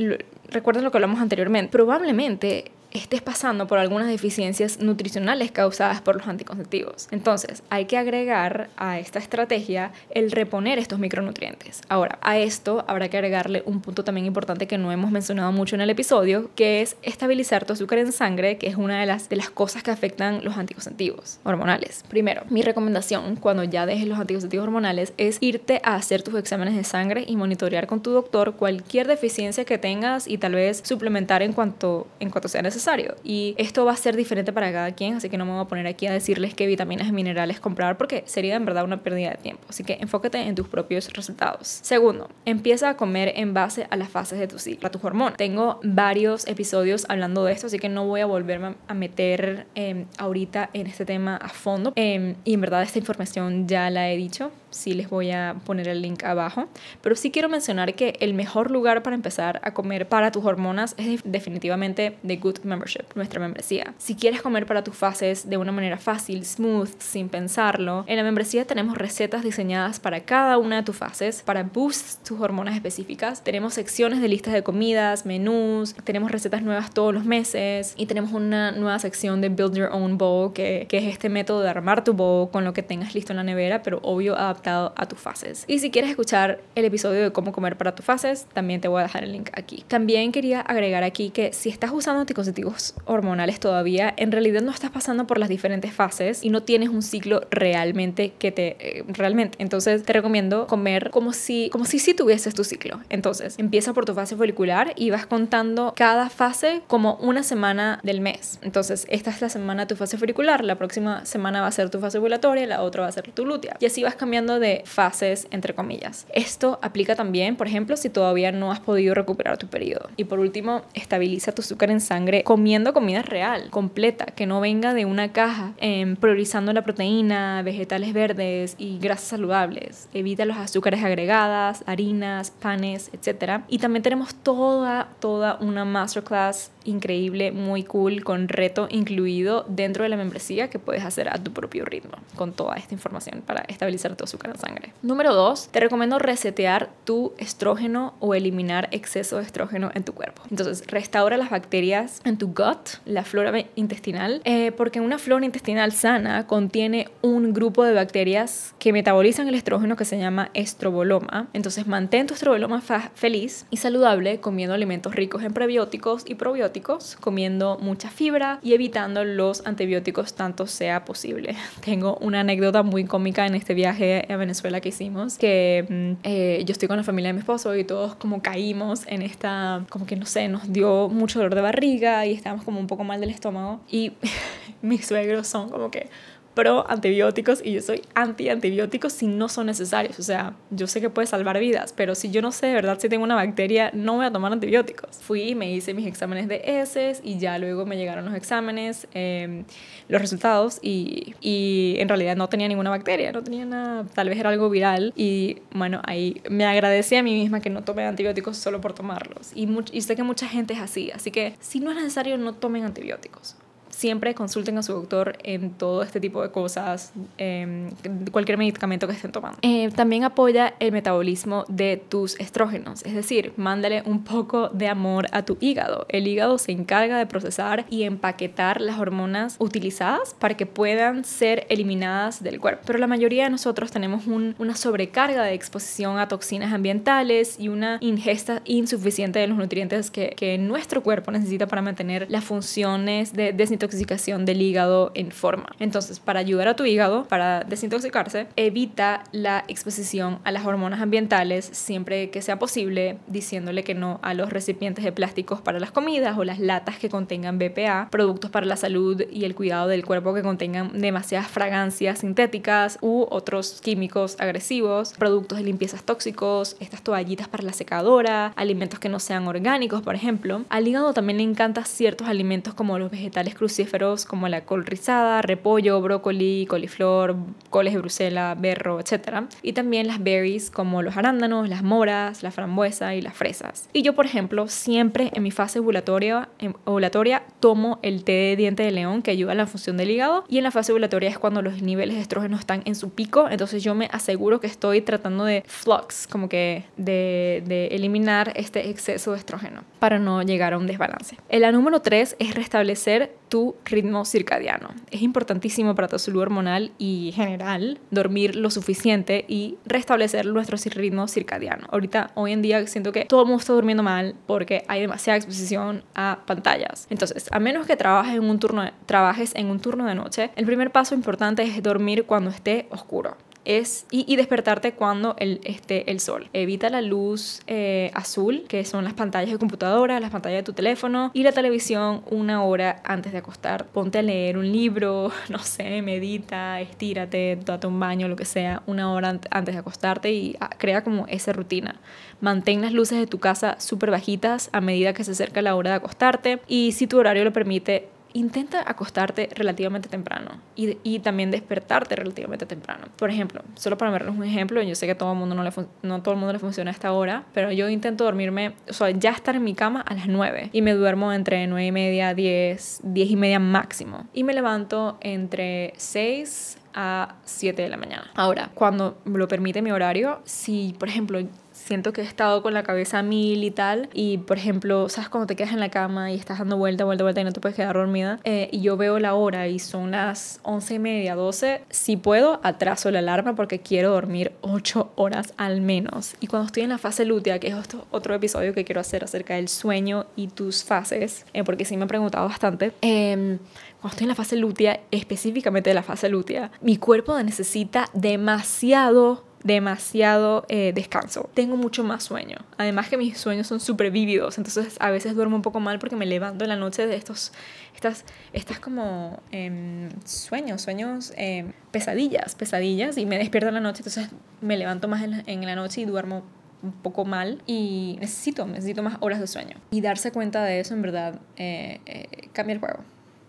recuerden 0.48 0.84
lo 0.84 0.90
que 0.90 0.98
hablamos 0.98 1.20
anteriormente, 1.20 1.70
probablemente 1.70 2.72
estés 2.92 3.22
pasando 3.22 3.66
por 3.66 3.78
algunas 3.78 4.08
deficiencias 4.08 4.80
nutricionales 4.80 5.50
causadas 5.50 6.00
por 6.00 6.16
los 6.16 6.28
anticonceptivos. 6.28 7.08
Entonces, 7.10 7.62
hay 7.70 7.86
que 7.86 7.98
agregar 7.98 8.70
a 8.76 8.98
esta 8.98 9.18
estrategia 9.18 9.92
el 10.10 10.30
reponer 10.30 10.78
estos 10.78 10.98
micronutrientes. 10.98 11.82
Ahora, 11.88 12.18
a 12.22 12.38
esto 12.38 12.84
habrá 12.88 13.08
que 13.08 13.16
agregarle 13.16 13.62
un 13.66 13.80
punto 13.80 14.04
también 14.04 14.26
importante 14.26 14.66
que 14.66 14.78
no 14.78 14.92
hemos 14.92 15.10
mencionado 15.10 15.52
mucho 15.52 15.74
en 15.74 15.82
el 15.82 15.90
episodio, 15.90 16.50
que 16.54 16.82
es 16.82 16.96
estabilizar 17.02 17.64
tu 17.64 17.72
azúcar 17.72 17.98
en 17.98 18.12
sangre, 18.12 18.58
que 18.58 18.68
es 18.68 18.76
una 18.76 19.00
de 19.00 19.06
las, 19.06 19.28
de 19.28 19.36
las 19.36 19.50
cosas 19.50 19.82
que 19.82 19.90
afectan 19.90 20.44
los 20.44 20.56
anticonceptivos 20.56 21.38
hormonales. 21.44 22.04
Primero, 22.08 22.42
mi 22.48 22.62
recomendación 22.62 23.36
cuando 23.36 23.64
ya 23.64 23.86
dejes 23.86 24.08
los 24.08 24.18
anticonceptivos 24.18 24.64
hormonales 24.64 25.12
es 25.16 25.38
irte 25.40 25.80
a 25.84 25.96
hacer 25.96 26.22
tus 26.22 26.34
exámenes 26.36 26.76
de 26.76 26.84
sangre 26.84 27.24
y 27.26 27.36
monitorear 27.36 27.86
con 27.86 28.02
tu 28.02 28.10
doctor 28.10 28.54
cualquier 28.54 29.06
deficiencia 29.06 29.64
que 29.64 29.78
tengas 29.78 30.26
y 30.28 30.38
tal 30.38 30.54
vez 30.54 30.82
suplementar 30.84 31.42
en 31.42 31.52
cuanto, 31.52 32.06
en 32.20 32.30
cuanto 32.30 32.48
sea 32.48 32.62
necesario 32.62 32.75
y 33.24 33.54
esto 33.58 33.84
va 33.84 33.92
a 33.92 33.96
ser 33.96 34.16
diferente 34.16 34.52
para 34.52 34.72
cada 34.72 34.92
quien, 34.92 35.14
así 35.14 35.28
que 35.28 35.38
no 35.38 35.44
me 35.44 35.52
voy 35.52 35.62
a 35.62 35.64
poner 35.64 35.86
aquí 35.86 36.06
a 36.06 36.12
decirles 36.12 36.54
qué 36.54 36.66
vitaminas 36.66 37.08
y 37.08 37.12
minerales 37.12 37.60
comprar 37.60 37.96
porque 37.96 38.22
sería 38.26 38.56
en 38.56 38.64
verdad 38.64 38.84
una 38.84 39.02
pérdida 39.02 39.30
de 39.30 39.36
tiempo. 39.36 39.62
Así 39.68 39.84
que 39.84 39.98
enfócate 40.00 40.38
en 40.38 40.54
tus 40.54 40.68
propios 40.68 41.12
resultados. 41.12 41.80
Segundo, 41.82 42.28
empieza 42.44 42.90
a 42.90 42.96
comer 42.96 43.32
en 43.36 43.54
base 43.54 43.86
a 43.90 43.96
las 43.96 44.08
fases 44.08 44.38
de 44.38 44.48
tu 44.48 44.58
ciclo, 44.58 44.88
a 44.88 44.90
tus 44.90 45.02
hormonas. 45.04 45.36
Tengo 45.36 45.80
varios 45.82 46.46
episodios 46.46 47.06
hablando 47.08 47.44
de 47.44 47.52
esto, 47.52 47.66
así 47.66 47.78
que 47.78 47.88
no 47.88 48.06
voy 48.06 48.20
a 48.20 48.26
volverme 48.26 48.74
a 48.88 48.94
meter 48.94 49.66
em, 49.74 50.06
ahorita 50.18 50.70
en 50.72 50.86
este 50.86 51.04
tema 51.04 51.36
a 51.36 51.48
fondo. 51.48 51.92
Em, 51.96 52.34
y 52.44 52.54
en 52.54 52.60
verdad 52.60 52.82
esta 52.82 52.98
información 52.98 53.66
ya 53.66 53.90
la 53.90 54.10
he 54.10 54.16
dicho, 54.16 54.50
sí 54.70 54.94
les 54.94 55.08
voy 55.08 55.30
a 55.30 55.56
poner 55.64 55.88
el 55.88 56.02
link 56.02 56.24
abajo. 56.24 56.68
Pero 57.02 57.16
sí 57.16 57.30
quiero 57.30 57.48
mencionar 57.48 57.94
que 57.94 58.16
el 58.20 58.34
mejor 58.34 58.70
lugar 58.70 59.02
para 59.02 59.16
empezar 59.16 59.60
a 59.62 59.72
comer 59.74 60.08
para 60.08 60.30
tus 60.30 60.44
hormonas 60.44 60.94
es 60.98 61.20
definitivamente 61.24 62.16
The 62.26 62.36
Good 62.36 62.60
Membership, 62.64 63.04
nuestra 63.14 63.40
membresía. 63.40 63.94
Si 63.98 64.14
quieres 64.14 64.42
comer 64.42 64.66
para 64.66 64.84
tus 64.84 64.96
fases 64.96 65.48
de 65.48 65.56
una 65.56 65.72
manera 65.72 65.98
fácil, 65.98 66.44
smooth, 66.44 66.90
sin 66.98 67.28
pensarlo, 67.28 68.04
en 68.06 68.16
la 68.16 68.22
membresía 68.22 68.64
tenemos 68.64 68.96
recetas 68.98 69.42
diseñadas 69.42 70.00
para 70.00 70.20
cada 70.20 70.58
una 70.58 70.76
de 70.76 70.82
tus 70.82 70.96
fases, 70.96 71.42
para 71.42 71.62
boost 71.62 72.26
tus 72.26 72.40
hormonas 72.40 72.74
específicas. 72.74 73.42
Tenemos 73.42 73.74
secciones 73.74 74.20
de 74.20 74.28
listas 74.28 74.54
de 74.54 74.62
comidas, 74.62 75.26
menús, 75.26 75.94
tenemos 76.04 76.30
recetas 76.30 76.62
nuevas 76.62 76.92
todos 76.92 77.14
los 77.14 77.24
meses 77.24 77.94
y 77.96 78.06
tenemos 78.06 78.32
una 78.32 78.72
nueva 78.72 78.98
sección 78.98 79.40
de 79.40 79.48
Build 79.48 79.74
Your 79.74 79.90
Own 79.92 80.18
Bowl, 80.18 80.52
que, 80.52 80.86
que 80.88 80.98
es 80.98 81.04
este 81.04 81.28
método 81.28 81.62
de 81.62 81.70
armar 81.70 82.04
tu 82.04 82.12
bowl 82.12 82.50
con 82.50 82.64
lo 82.64 82.72
que 82.72 82.82
tengas 82.82 83.14
listo 83.14 83.32
en 83.32 83.38
la 83.38 83.44
nevera, 83.44 83.82
pero 83.82 84.00
obvio 84.02 84.36
a 84.66 85.06
tus 85.08 85.18
fases. 85.18 85.64
Y 85.68 85.78
si 85.78 85.90
quieres 85.90 86.10
escuchar 86.10 86.60
el 86.74 86.84
episodio 86.84 87.22
de 87.22 87.32
cómo 87.32 87.52
comer 87.52 87.76
para 87.76 87.94
tus 87.94 88.04
fases, 88.04 88.46
también 88.52 88.80
te 88.80 88.88
voy 88.88 89.00
a 89.00 89.04
dejar 89.04 89.24
el 89.24 89.32
link 89.32 89.50
aquí. 89.52 89.84
También 89.86 90.32
quería 90.32 90.60
agregar 90.60 91.04
aquí 91.04 91.30
que 91.30 91.52
si 91.52 91.68
estás 91.68 91.92
usando 91.92 92.20
anticonceptivos 92.20 92.94
hormonales 93.04 93.60
todavía, 93.60 94.12
en 94.16 94.32
realidad 94.32 94.62
no 94.62 94.72
estás 94.72 94.90
pasando 94.90 95.26
por 95.26 95.38
las 95.38 95.48
diferentes 95.48 95.92
fases 95.92 96.42
y 96.42 96.50
no 96.50 96.62
tienes 96.62 96.88
un 96.88 97.02
ciclo 97.02 97.42
realmente 97.50 98.32
que 98.38 98.50
te 98.52 98.76
eh, 98.80 99.04
realmente. 99.08 99.56
Entonces, 99.60 100.02
te 100.02 100.12
recomiendo 100.12 100.66
comer 100.66 101.10
como 101.10 101.32
si 101.32 101.70
como 101.70 101.84
si 101.84 101.98
sí 101.98 102.14
tuvieses 102.14 102.54
tu 102.54 102.64
ciclo. 102.64 103.00
Entonces, 103.08 103.58
empieza 103.58 103.92
por 103.92 104.04
tu 104.04 104.14
fase 104.14 104.36
folicular 104.36 104.92
y 104.96 105.10
vas 105.10 105.26
contando 105.26 105.92
cada 105.96 106.28
fase 106.28 106.82
como 106.86 107.14
una 107.16 107.42
semana 107.42 108.00
del 108.02 108.20
mes. 108.20 108.58
Entonces, 108.62 109.06
esta 109.08 109.30
es 109.30 109.40
la 109.40 109.48
semana 109.48 109.86
tu 109.86 109.96
fase 109.96 110.18
folicular, 110.18 110.64
la 110.64 110.76
próxima 110.76 111.24
semana 111.24 111.60
va 111.60 111.68
a 111.68 111.72
ser 111.72 111.90
tu 111.90 112.00
fase 112.00 112.18
ovulatoria, 112.18 112.66
la 112.66 112.82
otra 112.82 113.02
va 113.02 113.08
a 113.08 113.12
ser 113.12 113.30
tu 113.32 113.44
lútea. 113.44 113.76
Y 113.80 113.86
así 113.86 114.02
vas 114.02 114.16
cambiando 114.16 114.45
de 114.46 114.82
fases, 114.84 115.48
entre 115.50 115.74
comillas. 115.74 116.26
Esto 116.32 116.78
aplica 116.82 117.16
también, 117.16 117.56
por 117.56 117.66
ejemplo, 117.66 117.96
si 117.96 118.10
todavía 118.10 118.52
no 118.52 118.72
has 118.72 118.80
podido 118.80 119.14
recuperar 119.14 119.58
tu 119.58 119.66
periodo. 119.66 120.08
Y 120.16 120.24
por 120.24 120.38
último, 120.38 120.82
estabiliza 120.94 121.52
tu 121.52 121.62
azúcar 121.62 121.90
en 121.90 122.00
sangre 122.00 122.42
comiendo 122.44 122.92
comida 122.92 123.22
real, 123.22 123.70
completa, 123.70 124.26
que 124.26 124.46
no 124.46 124.60
venga 124.60 124.94
de 124.94 125.04
una 125.04 125.32
caja, 125.32 125.72
em, 125.78 126.16
priorizando 126.16 126.72
la 126.72 126.82
proteína, 126.82 127.62
vegetales 127.62 128.12
verdes 128.12 128.74
y 128.78 128.98
grasas 128.98 129.28
saludables. 129.28 130.08
Evita 130.14 130.44
los 130.44 130.56
azúcares 130.56 131.02
agregadas, 131.04 131.82
harinas, 131.86 132.50
panes, 132.50 133.10
etc. 133.12 133.62
Y 133.68 133.78
también 133.78 134.02
tenemos 134.02 134.34
toda, 134.34 135.08
toda 135.20 135.56
una 135.60 135.84
masterclass 135.84 136.70
increíble, 136.84 137.52
muy 137.52 137.82
cool, 137.82 138.22
con 138.24 138.48
reto 138.48 138.88
incluido 138.90 139.64
dentro 139.68 140.04
de 140.04 140.08
la 140.08 140.16
membresía 140.16 140.70
que 140.70 140.78
puedes 140.78 141.04
hacer 141.04 141.28
a 141.28 141.42
tu 141.42 141.52
propio 141.52 141.84
ritmo, 141.84 142.16
con 142.36 142.52
toda 142.52 142.76
esta 142.76 142.94
información 142.94 143.42
para 143.44 143.62
estabilizar 143.62 144.14
tu 144.16 144.24
azúcar 144.24 144.35
azúcar 144.36 144.50
en 144.50 144.58
sangre. 144.58 144.92
Número 145.02 145.34
dos, 145.34 145.68
te 145.68 145.80
recomiendo 145.80 146.18
resetear 146.18 146.90
tu 147.04 147.32
estrógeno 147.38 148.14
o 148.20 148.34
eliminar 148.34 148.88
exceso 148.92 149.36
de 149.38 149.42
estrógeno 149.42 149.90
en 149.94 150.04
tu 150.04 150.12
cuerpo. 150.12 150.42
Entonces, 150.50 150.86
restaura 150.86 151.36
las 151.36 151.50
bacterias 151.50 152.20
en 152.24 152.38
tu 152.38 152.48
gut, 152.48 152.98
la 153.04 153.24
flora 153.24 153.46
intestinal, 153.74 154.40
eh, 154.44 154.72
porque 154.72 155.00
una 155.00 155.18
flora 155.18 155.44
intestinal 155.44 155.92
sana 155.92 156.46
contiene 156.46 157.08
un 157.22 157.52
grupo 157.52 157.84
de 157.84 157.94
bacterias 157.94 158.74
que 158.78 158.92
metabolizan 158.92 159.48
el 159.48 159.54
estrógeno 159.54 159.96
que 159.96 160.04
se 160.04 160.18
llama 160.18 160.50
estroboloma. 160.54 161.48
Entonces, 161.52 161.86
mantén 161.86 162.26
tu 162.26 162.34
estroboloma 162.34 162.82
feliz 163.14 163.66
y 163.70 163.78
saludable 163.78 164.40
comiendo 164.40 164.74
alimentos 164.74 165.14
ricos 165.14 165.42
en 165.42 165.52
prebióticos 165.52 166.24
y 166.26 166.34
probióticos, 166.34 167.16
comiendo 167.20 167.78
mucha 167.80 168.10
fibra 168.10 168.58
y 168.62 168.74
evitando 168.74 169.24
los 169.24 169.66
antibióticos 169.66 170.34
tanto 170.34 170.66
sea 170.66 171.04
posible. 171.04 171.56
Tengo 171.84 172.16
una 172.20 172.40
anécdota 172.40 172.82
muy 172.82 173.04
cómica 173.04 173.46
en 173.46 173.54
este 173.54 173.74
viaje 173.74 174.25
a 174.32 174.36
Venezuela 174.36 174.80
que 174.80 174.90
hicimos, 174.90 175.38
que 175.38 175.86
mm, 175.88 176.26
eh, 176.26 176.62
yo 176.66 176.72
estoy 176.72 176.88
con 176.88 176.96
la 176.96 177.02
familia 177.04 177.28
de 177.28 177.34
mi 177.34 177.40
esposo 177.40 177.74
y 177.76 177.84
todos 177.84 178.14
como 178.14 178.42
caímos 178.42 179.06
en 179.06 179.22
esta, 179.22 179.84
como 179.90 180.06
que 180.06 180.16
no 180.16 180.26
sé, 180.26 180.48
nos 180.48 180.72
dio 180.72 181.08
mucho 181.08 181.38
dolor 181.38 181.54
de 181.54 181.60
barriga 181.60 182.26
y 182.26 182.32
estábamos 182.32 182.64
como 182.64 182.80
un 182.80 182.86
poco 182.86 183.04
mal 183.04 183.20
del 183.20 183.30
estómago. 183.30 183.80
Y 183.90 184.12
mis 184.82 185.06
suegros 185.06 185.46
son 185.46 185.70
como 185.70 185.90
que 185.90 186.08
pro 186.56 186.88
antibióticos 186.90 187.60
y 187.62 187.72
yo 187.72 187.82
soy 187.82 188.00
anti 188.14 188.48
antibióticos 188.48 189.12
si 189.12 189.26
no 189.26 189.48
son 189.50 189.66
necesarios. 189.66 190.18
O 190.18 190.22
sea, 190.22 190.54
yo 190.70 190.86
sé 190.86 191.02
que 191.02 191.10
puede 191.10 191.26
salvar 191.26 191.58
vidas, 191.58 191.92
pero 191.94 192.14
si 192.14 192.30
yo 192.30 192.40
no 192.40 192.50
sé 192.50 192.68
de 192.68 192.74
verdad 192.74 192.98
si 192.98 193.10
tengo 193.10 193.24
una 193.24 193.34
bacteria, 193.34 193.90
no 193.92 194.16
voy 194.16 194.24
a 194.24 194.32
tomar 194.32 194.50
antibióticos. 194.52 195.18
Fui, 195.18 195.54
me 195.54 195.70
hice 195.70 195.92
mis 195.92 196.06
exámenes 196.06 196.48
de 196.48 196.62
heces 196.64 197.20
y 197.22 197.38
ya 197.38 197.58
luego 197.58 197.84
me 197.84 197.98
llegaron 197.98 198.24
los 198.24 198.34
exámenes, 198.34 199.06
em, 199.12 199.64
los 200.08 200.18
resultados 200.18 200.78
y, 200.80 201.34
y 201.42 201.96
en 201.98 202.08
realidad 202.08 202.36
no 202.36 202.48
tenía 202.48 202.68
ninguna 202.68 202.88
bacteria, 202.88 203.32
no 203.32 203.42
tenía 203.42 203.66
nada, 203.66 204.06
tal 204.14 204.30
vez 204.30 204.38
era 204.38 204.48
algo 204.48 204.70
viral 204.70 205.12
y 205.14 205.58
bueno, 205.74 206.00
ahí 206.04 206.40
me 206.48 206.64
agradecí 206.64 207.16
a 207.16 207.22
mí 207.22 207.34
misma 207.34 207.60
que 207.60 207.68
no 207.68 207.84
tome 207.84 208.06
antibióticos 208.06 208.56
solo 208.56 208.80
por 208.80 208.94
tomarlos. 208.94 209.52
Y, 209.54 209.68
y 209.92 210.00
sé 210.00 210.16
que 210.16 210.22
mucha 210.22 210.48
gente 210.48 210.72
es 210.72 210.80
así, 210.80 211.10
así 211.10 211.30
que 211.30 211.54
si 211.60 211.80
no 211.80 211.90
es 211.90 211.98
necesario, 211.98 212.38
no 212.38 212.54
tomen 212.54 212.84
antibióticos 212.84 213.56
siempre 213.96 214.34
consulten 214.34 214.76
a 214.76 214.82
su 214.82 214.92
doctor 214.92 215.38
en 215.42 215.70
todo 215.70 216.02
este 216.02 216.20
tipo 216.20 216.42
de 216.42 216.50
cosas, 216.50 217.14
eh, 217.38 217.90
cualquier 218.30 218.58
medicamento 218.58 219.06
que 219.06 219.14
estén 219.14 219.32
tomando. 219.32 219.58
Eh, 219.62 219.90
también 219.90 220.24
apoya 220.24 220.74
el 220.80 220.92
metabolismo 220.92 221.64
de 221.68 221.96
tus 221.96 222.38
estrógenos, 222.38 223.02
es 223.06 223.14
decir, 223.14 223.54
mándale 223.56 224.02
un 224.04 224.22
poco 224.22 224.68
de 224.68 224.88
amor 224.88 225.28
a 225.32 225.46
tu 225.46 225.56
hígado. 225.60 226.04
El 226.10 226.28
hígado 226.28 226.58
se 226.58 226.72
encarga 226.72 227.16
de 227.16 227.24
procesar 227.24 227.86
y 227.88 228.02
empaquetar 228.02 228.82
las 228.82 228.98
hormonas 228.98 229.56
utilizadas 229.58 230.34
para 230.38 230.58
que 230.58 230.66
puedan 230.66 231.24
ser 231.24 231.66
eliminadas 231.70 232.42
del 232.42 232.60
cuerpo. 232.60 232.82
Pero 232.86 232.98
la 232.98 233.06
mayoría 233.06 233.44
de 233.44 233.50
nosotros 233.50 233.90
tenemos 233.92 234.26
una 234.26 234.76
sobrecarga 234.76 235.42
de 235.42 235.54
exposición 235.54 236.18
a 236.18 236.28
toxinas 236.28 236.74
ambientales 236.74 237.58
y 237.58 237.68
una 237.68 237.96
ingesta 238.02 238.60
insuficiente 238.66 239.38
de 239.38 239.46
los 239.46 239.56
nutrientes 239.56 240.10
que, 240.10 240.34
que 240.36 240.58
nuestro 240.58 241.02
cuerpo 241.02 241.30
necesita 241.30 241.66
para 241.66 241.80
mantener 241.80 242.26
las 242.28 242.44
funciones 242.44 243.32
de 243.32 243.54
desintoxicación 243.54 243.85
desintoxicación 243.86 244.44
del 244.44 244.62
hígado 244.62 245.12
en 245.14 245.30
forma. 245.30 245.66
Entonces, 245.78 246.20
para 246.20 246.40
ayudar 246.40 246.68
a 246.68 246.76
tu 246.76 246.84
hígado, 246.84 247.24
para 247.24 247.64
desintoxicarse, 247.64 248.46
evita 248.56 249.24
la 249.32 249.64
exposición 249.68 250.38
a 250.44 250.52
las 250.52 250.66
hormonas 250.66 251.00
ambientales 251.00 251.68
siempre 251.72 252.30
que 252.30 252.42
sea 252.42 252.58
posible, 252.58 253.18
diciéndole 253.26 253.84
que 253.84 253.94
no 253.94 254.18
a 254.22 254.34
los 254.34 254.50
recipientes 254.50 255.04
de 255.04 255.12
plásticos 255.12 255.60
para 255.60 255.80
las 255.80 255.92
comidas 255.92 256.36
o 256.38 256.44
las 256.44 256.58
latas 256.58 256.98
que 256.98 257.08
contengan 257.08 257.58
BPA, 257.58 258.08
productos 258.10 258.50
para 258.50 258.66
la 258.66 258.76
salud 258.76 259.22
y 259.30 259.44
el 259.44 259.54
cuidado 259.54 259.88
del 259.88 260.04
cuerpo 260.04 260.34
que 260.34 260.42
contengan 260.42 261.00
demasiadas 261.00 261.48
fragancias 261.48 262.18
sintéticas 262.18 262.98
u 263.00 263.26
otros 263.30 263.80
químicos 263.82 264.36
agresivos, 264.38 265.14
productos 265.18 265.58
de 265.58 265.64
limpiezas 265.64 266.02
tóxicos, 266.02 266.76
estas 266.80 267.02
toallitas 267.02 267.48
para 267.48 267.62
la 267.62 267.72
secadora, 267.72 268.52
alimentos 268.56 268.98
que 268.98 269.08
no 269.08 269.20
sean 269.20 269.46
orgánicos, 269.46 270.02
por 270.02 270.14
ejemplo. 270.14 270.62
Al 270.68 270.88
hígado 270.88 271.12
también 271.12 271.38
le 271.38 271.44
encantan 271.44 271.84
ciertos 271.84 272.28
alimentos 272.28 272.74
como 272.74 272.98
los 272.98 273.10
vegetales 273.10 273.54
cruciales 273.76 273.96
como 274.26 274.48
la 274.48 274.64
col 274.64 274.84
rizada, 274.84 275.42
repollo, 275.42 276.00
brócoli, 276.00 276.66
coliflor, 276.66 277.36
coles 277.70 277.94
de 277.94 278.00
Bruselas, 278.00 278.60
berro, 278.60 279.00
etc. 279.00 279.46
Y 279.62 279.72
también 279.72 280.06
las 280.06 280.22
berries 280.22 280.70
como 280.70 281.02
los 281.02 281.16
arándanos, 281.16 281.68
las 281.68 281.82
moras, 281.82 282.42
la 282.42 282.50
frambuesa 282.50 283.14
y 283.14 283.22
las 283.22 283.34
fresas. 283.34 283.88
Y 283.92 284.02
yo, 284.02 284.14
por 284.14 284.26
ejemplo, 284.26 284.68
siempre 284.68 285.30
en 285.34 285.42
mi 285.42 285.50
fase 285.50 285.80
ovulatoria, 285.80 286.48
ovulatoria 286.84 287.42
tomo 287.60 287.98
el 288.02 288.24
té 288.24 288.32
de 288.32 288.56
diente 288.56 288.82
de 288.82 288.90
león 288.90 289.22
que 289.22 289.30
ayuda 289.30 289.52
a 289.52 289.54
la 289.54 289.66
función 289.66 289.96
del 289.96 290.10
hígado 290.10 290.44
y 290.48 290.58
en 290.58 290.64
la 290.64 290.70
fase 290.70 290.92
ovulatoria 290.92 291.28
es 291.30 291.38
cuando 291.38 291.62
los 291.62 291.82
niveles 291.82 292.16
de 292.16 292.22
estrógeno 292.22 292.56
están 292.56 292.82
en 292.84 292.94
su 292.94 293.10
pico, 293.10 293.48
entonces 293.50 293.82
yo 293.82 293.94
me 293.94 294.08
aseguro 294.12 294.60
que 294.60 294.66
estoy 294.66 295.00
tratando 295.00 295.44
de 295.44 295.64
flux, 295.66 296.26
como 296.26 296.48
que 296.48 296.84
de, 296.96 297.62
de 297.66 297.88
eliminar 297.88 298.52
este 298.56 298.90
exceso 298.90 299.32
de 299.32 299.38
estrógeno 299.38 299.82
para 299.98 300.18
no 300.18 300.42
llegar 300.42 300.74
a 300.74 300.78
un 300.78 300.86
desbalance. 300.86 301.36
La 301.50 301.72
número 301.72 302.00
3 302.00 302.36
es 302.38 302.54
restablecer 302.54 303.32
tu 303.48 303.65
ritmo 303.84 304.24
circadiano. 304.24 304.90
Es 305.10 305.22
importantísimo 305.22 305.94
para 305.94 306.08
tu 306.08 306.18
salud 306.18 306.42
hormonal 306.42 306.92
y 306.98 307.32
general 307.34 307.98
dormir 308.10 308.56
lo 308.56 308.70
suficiente 308.70 309.44
y 309.48 309.78
restablecer 309.84 310.46
nuestro 310.46 310.76
ritmo 310.94 311.28
circadiano. 311.28 311.86
Ahorita, 311.90 312.30
hoy 312.34 312.52
en 312.52 312.62
día, 312.62 312.86
siento 312.86 313.12
que 313.12 313.24
todo 313.24 313.42
el 313.42 313.46
mundo 313.46 313.60
está 313.60 313.72
durmiendo 313.72 314.02
mal 314.02 314.34
porque 314.46 314.84
hay 314.88 315.00
demasiada 315.00 315.36
exposición 315.36 316.04
a 316.14 316.40
pantallas. 316.46 317.06
Entonces, 317.10 317.48
a 317.50 317.58
menos 317.58 317.86
que 317.86 317.96
trabajes 317.96 318.34
en 318.34 318.44
un 318.44 318.58
turno, 318.58 318.90
trabajes 319.06 319.54
en 319.54 319.66
un 319.66 319.80
turno 319.80 320.04
de 320.04 320.14
noche, 320.14 320.50
el 320.56 320.66
primer 320.66 320.92
paso 320.92 321.14
importante 321.14 321.62
es 321.62 321.82
dormir 321.82 322.24
cuando 322.24 322.50
esté 322.50 322.86
oscuro 322.90 323.36
es, 323.66 324.06
y, 324.10 324.36
despertarte 324.36 324.92
cuando 324.92 325.34
el, 325.38 325.60
esté 325.64 326.10
el 326.10 326.20
sol. 326.20 326.48
Evita 326.52 326.88
la 326.88 327.02
luz 327.02 327.60
eh, 327.66 328.10
azul, 328.14 328.64
que 328.68 328.84
son 328.84 329.04
las 329.04 329.14
pantallas 329.14 329.50
de 329.50 329.58
computadora, 329.58 330.20
las 330.20 330.30
pantallas 330.30 330.58
de 330.58 330.62
tu 330.62 330.72
teléfono 330.72 331.30
y 331.34 331.42
la 331.42 331.52
televisión 331.52 332.22
una 332.30 332.62
hora 332.62 333.02
antes 333.04 333.32
de 333.32 333.38
acostar. 333.38 333.86
Ponte 333.86 334.18
a 334.18 334.22
leer 334.22 334.56
un 334.56 334.70
libro, 334.70 335.32
no 335.48 335.58
sé, 335.58 336.00
medita, 336.02 336.80
estírate, 336.80 337.58
date 337.64 337.86
un 337.86 337.98
baño, 337.98 338.28
lo 338.28 338.36
que 338.36 338.44
sea, 338.44 338.82
una 338.86 339.12
hora 339.12 339.40
antes 339.50 339.74
de 339.74 339.80
acostarte 339.80 340.32
y 340.32 340.56
ah, 340.60 340.70
crea 340.78 341.02
como 341.02 341.26
esa 341.26 341.52
rutina. 341.52 341.96
Mantén 342.40 342.82
las 342.82 342.92
luces 342.92 343.18
de 343.18 343.26
tu 343.26 343.38
casa 343.38 343.76
súper 343.80 344.10
bajitas 344.10 344.70
a 344.72 344.80
medida 344.80 345.12
que 345.12 345.24
se 345.24 345.32
acerca 345.32 345.62
la 345.62 345.74
hora 345.74 345.90
de 345.90 345.96
acostarte 345.96 346.60
y 346.68 346.92
si 346.92 347.06
tu 347.06 347.18
horario 347.18 347.44
lo 347.44 347.52
permite, 347.52 348.08
intenta 348.36 348.88
acostarte 348.88 349.48
relativamente 349.54 350.08
temprano 350.08 350.60
y, 350.74 351.18
también 351.20 351.50
despertarte 351.50 352.14
relativamente 352.14 352.66
temprano. 352.66 353.06
Por 353.16 353.30
ejemplo, 353.30 353.62
solo 353.74 353.96
para 353.96 354.10
verles 354.10 354.34
un 354.36 354.44
ejemplo, 354.44 354.82
yo 354.82 354.94
sé 354.94 355.06
que 355.06 355.14
todo 355.14 355.32
el 355.32 355.38
mundo 355.38 355.54
no, 355.54 355.64
le 355.64 355.72
no 356.02 356.22
todo 356.22 356.34
el 356.34 356.38
mundo 356.38 356.52
le 356.52 356.58
funciona 356.58 356.90
a 356.90 356.92
esta 356.92 357.12
hora, 357.12 357.44
pero 357.54 357.72
yo 357.72 357.88
intento 357.88 358.24
dormirme, 358.24 358.74
o 358.88 358.92
sea, 358.92 359.10
ya 359.10 359.30
estar 359.30 359.56
en 359.56 359.64
mi 359.64 359.74
cama 359.74 360.02
a 360.02 360.14
las 360.14 360.28
9 360.28 360.70
y 360.72 360.82
me 360.82 360.92
duermo 360.92 361.32
entre 361.32 361.66
9 361.66 361.86
y 361.86 361.92
media, 361.92 362.34
10, 362.34 363.00
10 363.02 363.30
y 363.30 363.36
media 363.36 363.58
máximo 363.58 364.26
y 364.32 364.44
me 364.44 364.52
levanto 364.52 365.16
entre 365.20 365.94
6 365.96 366.78
a 366.94 367.36
7 367.44 367.82
de 367.82 367.88
la 367.88 367.96
mañana. 367.96 368.30
Ahora, 368.34 368.70
cuando 368.74 369.18
me 369.24 369.38
lo 369.38 369.48
permite 369.48 369.82
mi 369.82 369.92
horario, 369.92 370.40
si 370.44 370.94
por 370.98 371.08
ejemplo 371.08 371.40
siento 371.86 372.12
que 372.12 372.20
he 372.20 372.24
estado 372.24 372.62
con 372.62 372.74
la 372.74 372.82
cabeza 372.82 373.22
mil 373.22 373.62
y 373.62 373.70
tal. 373.70 374.08
Y 374.12 374.38
por 374.38 374.58
ejemplo, 374.58 375.08
¿sabes 375.08 375.28
cuando 375.28 375.46
te 375.46 375.54
quedas 375.54 375.72
en 375.72 375.80
la 375.80 375.88
cama 375.88 376.32
y 376.32 376.34
estás 376.34 376.58
dando 376.58 376.76
vuelta, 376.76 377.04
vuelta, 377.04 377.22
vuelta 377.24 377.40
y 377.40 377.44
no 377.44 377.52
te 377.52 377.60
puedes 377.60 377.76
quedar 377.76 377.94
dormida? 377.94 378.40
Eh, 378.44 378.68
y 378.72 378.80
yo 378.80 378.96
veo 378.96 379.18
la 379.18 379.34
hora 379.34 379.68
y 379.68 379.78
son 379.78 380.10
las 380.10 380.60
once 380.64 380.94
y 380.94 380.98
media, 380.98 381.36
12. 381.36 381.82
Si 381.88 382.16
puedo, 382.16 382.60
atraso 382.64 383.10
la 383.10 383.20
alarma 383.20 383.54
porque 383.54 383.78
quiero 383.80 384.10
dormir 384.10 384.52
8 384.62 385.12
horas 385.14 385.54
al 385.56 385.80
menos. 385.80 386.34
Y 386.40 386.48
cuando 386.48 386.66
estoy 386.66 386.82
en 386.82 386.88
la 386.88 386.98
fase 386.98 387.24
lútea, 387.24 387.60
que 387.60 387.68
es 387.68 387.74
otro 388.10 388.34
episodio 388.34 388.74
que 388.74 388.84
quiero 388.84 389.00
hacer 389.00 389.22
acerca 389.22 389.54
del 389.54 389.68
sueño 389.68 390.26
y 390.34 390.48
tus 390.48 390.82
fases, 390.84 391.46
eh, 391.52 391.62
porque 391.62 391.84
sí 391.84 391.96
me 391.96 392.02
han 392.02 392.08
preguntado 392.08 392.48
bastante. 392.48 392.92
Eh, 393.02 393.58
cuando 394.00 394.14
estoy 394.14 394.24
en 394.24 394.28
la 394.28 394.34
fase 394.34 394.56
lútea, 394.56 395.00
específicamente 395.10 395.90
de 395.90 395.94
la 395.94 396.02
fase 396.02 396.28
lútea, 396.28 396.70
mi 396.80 396.96
cuerpo 396.96 397.40
necesita 397.42 398.10
demasiado 398.12 399.45
demasiado 399.62 400.64
eh, 400.68 400.92
descanso. 400.94 401.50
Tengo 401.54 401.76
mucho 401.76 402.04
más 402.04 402.24
sueño. 402.24 402.58
Además 402.78 403.08
que 403.08 403.16
mis 403.16 403.38
sueños 403.38 403.66
son 403.66 403.80
súper 403.80 404.10
vívidos, 404.10 404.58
entonces 404.58 404.96
a 405.00 405.10
veces 405.10 405.34
duermo 405.34 405.56
un 405.56 405.62
poco 405.62 405.80
mal 405.80 405.98
porque 405.98 406.16
me 406.16 406.26
levanto 406.26 406.64
en 406.64 406.68
la 406.68 406.76
noche 406.76 407.06
de 407.06 407.16
estos, 407.16 407.52
estas, 407.94 408.24
estas 408.52 408.78
como 408.78 409.40
em, 409.50 410.10
sueños, 410.24 410.82
sueños, 410.82 411.32
em, 411.36 411.72
pesadillas, 411.90 412.54
pesadillas 412.54 413.18
y 413.18 413.26
me 413.26 413.38
despierto 413.38 413.68
en 413.68 413.74
la 413.74 413.80
noche, 413.80 414.00
entonces 414.00 414.28
me 414.60 414.76
levanto 414.76 415.08
más 415.08 415.22
en 415.22 415.30
la, 415.32 415.42
en 415.46 415.66
la 415.66 415.74
noche 415.74 416.02
y 416.02 416.04
duermo 416.04 416.44
un 416.82 416.92
poco 416.92 417.24
mal 417.24 417.62
y 417.66 418.16
necesito, 418.20 418.66
necesito 418.66 419.02
más 419.02 419.16
horas 419.20 419.40
de 419.40 419.46
sueño. 419.46 419.76
Y 419.90 420.00
darse 420.00 420.32
cuenta 420.32 420.64
de 420.64 420.80
eso 420.80 420.94
en 420.94 421.02
verdad 421.02 421.40
eh, 421.56 422.00
eh, 422.06 422.48
cambia 422.52 422.74
el 422.74 422.80
juego. 422.80 423.00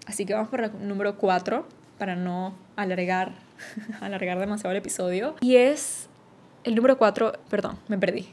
Así 0.05 0.25
que 0.25 0.33
vamos 0.33 0.49
por 0.49 0.61
el 0.61 0.87
número 0.87 1.17
4 1.17 1.67
para 1.97 2.15
no 2.15 2.55
alargar, 2.75 3.33
alargar 4.01 4.39
demasiado 4.39 4.71
el 4.71 4.77
episodio. 4.77 5.35
Y 5.41 5.55
es 5.55 6.09
el 6.63 6.75
número 6.75 6.97
4, 6.97 7.33
perdón, 7.49 7.77
me 7.87 7.97
perdí. 7.97 8.27